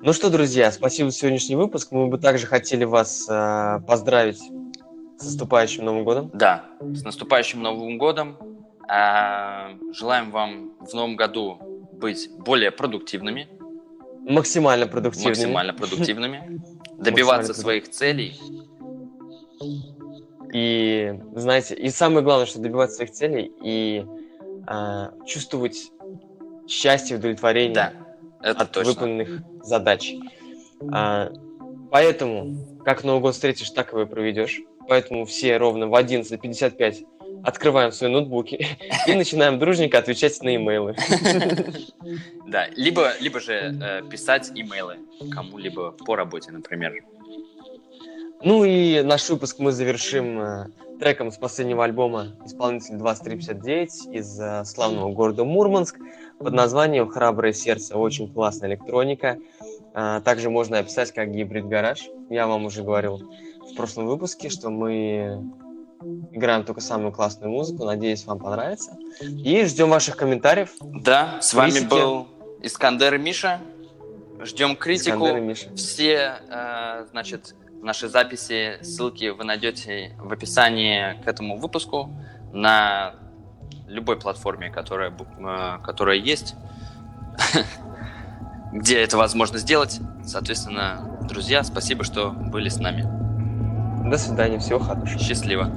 [0.00, 1.92] Ну что, друзья, спасибо за сегодняшний выпуск.
[1.92, 4.40] Мы бы также хотели вас э, поздравить
[5.18, 6.30] с наступающим Новым годом.
[6.34, 8.36] Да, с наступающим Новым годом.
[8.88, 11.58] Э, Желаем вам в новом году
[11.92, 13.48] быть более продуктивными,
[14.28, 15.30] Максимально продуктивными.
[15.30, 16.60] максимально продуктивными,
[16.98, 18.38] добиваться своих целей.
[20.52, 24.04] И, знаете, и самое главное, что добиваться своих целей и
[24.66, 25.90] а, чувствовать
[26.68, 27.92] счастье, удовлетворение Да,
[28.42, 28.92] Это от точно.
[28.92, 30.14] выполненных задач.
[30.92, 31.30] А,
[31.90, 34.60] поэтому, как Новый год встретишь, так его и проведешь.
[34.88, 37.06] Поэтому все ровно в 11.55
[37.42, 38.66] открываем свои ноутбуки
[39.06, 40.96] и начинаем дружненько отвечать на имейлы.
[42.46, 44.96] Да, либо, либо же э, писать имейлы
[45.30, 46.94] кому-либо по работе, например.
[48.42, 50.66] Ну и наш выпуск мы завершим э,
[50.98, 55.98] треком с последнего альбома исполнитель 2359 из э, славного города Мурманск
[56.38, 57.98] под названием «Храброе сердце».
[57.98, 59.36] Очень классная электроника.
[59.92, 62.08] Также можно описать как гибрид-гараж.
[62.30, 65.42] Я вам уже говорил в прошлом выпуске, что мы
[66.32, 67.84] играем только самую классную музыку.
[67.84, 68.96] Надеюсь, вам понравится.
[69.20, 70.70] И ждем ваших комментариев.
[70.80, 71.90] Да, с вами Критики.
[71.90, 72.28] был
[72.62, 73.60] Искандер и Миша.
[74.40, 75.16] Ждем критику.
[75.16, 75.74] Искандер и Миша.
[75.74, 82.10] Все, э, значит, наши записи, ссылки вы найдете в описании к этому выпуску
[82.52, 83.14] на
[83.86, 86.54] любой платформе, которая, э, которая есть,
[88.72, 90.00] где это возможно сделать.
[90.24, 93.27] Соответственно, друзья, спасибо, что были с нами.
[94.04, 94.58] До свидания.
[94.58, 95.18] Всего хорошего.
[95.20, 95.70] Счастливо.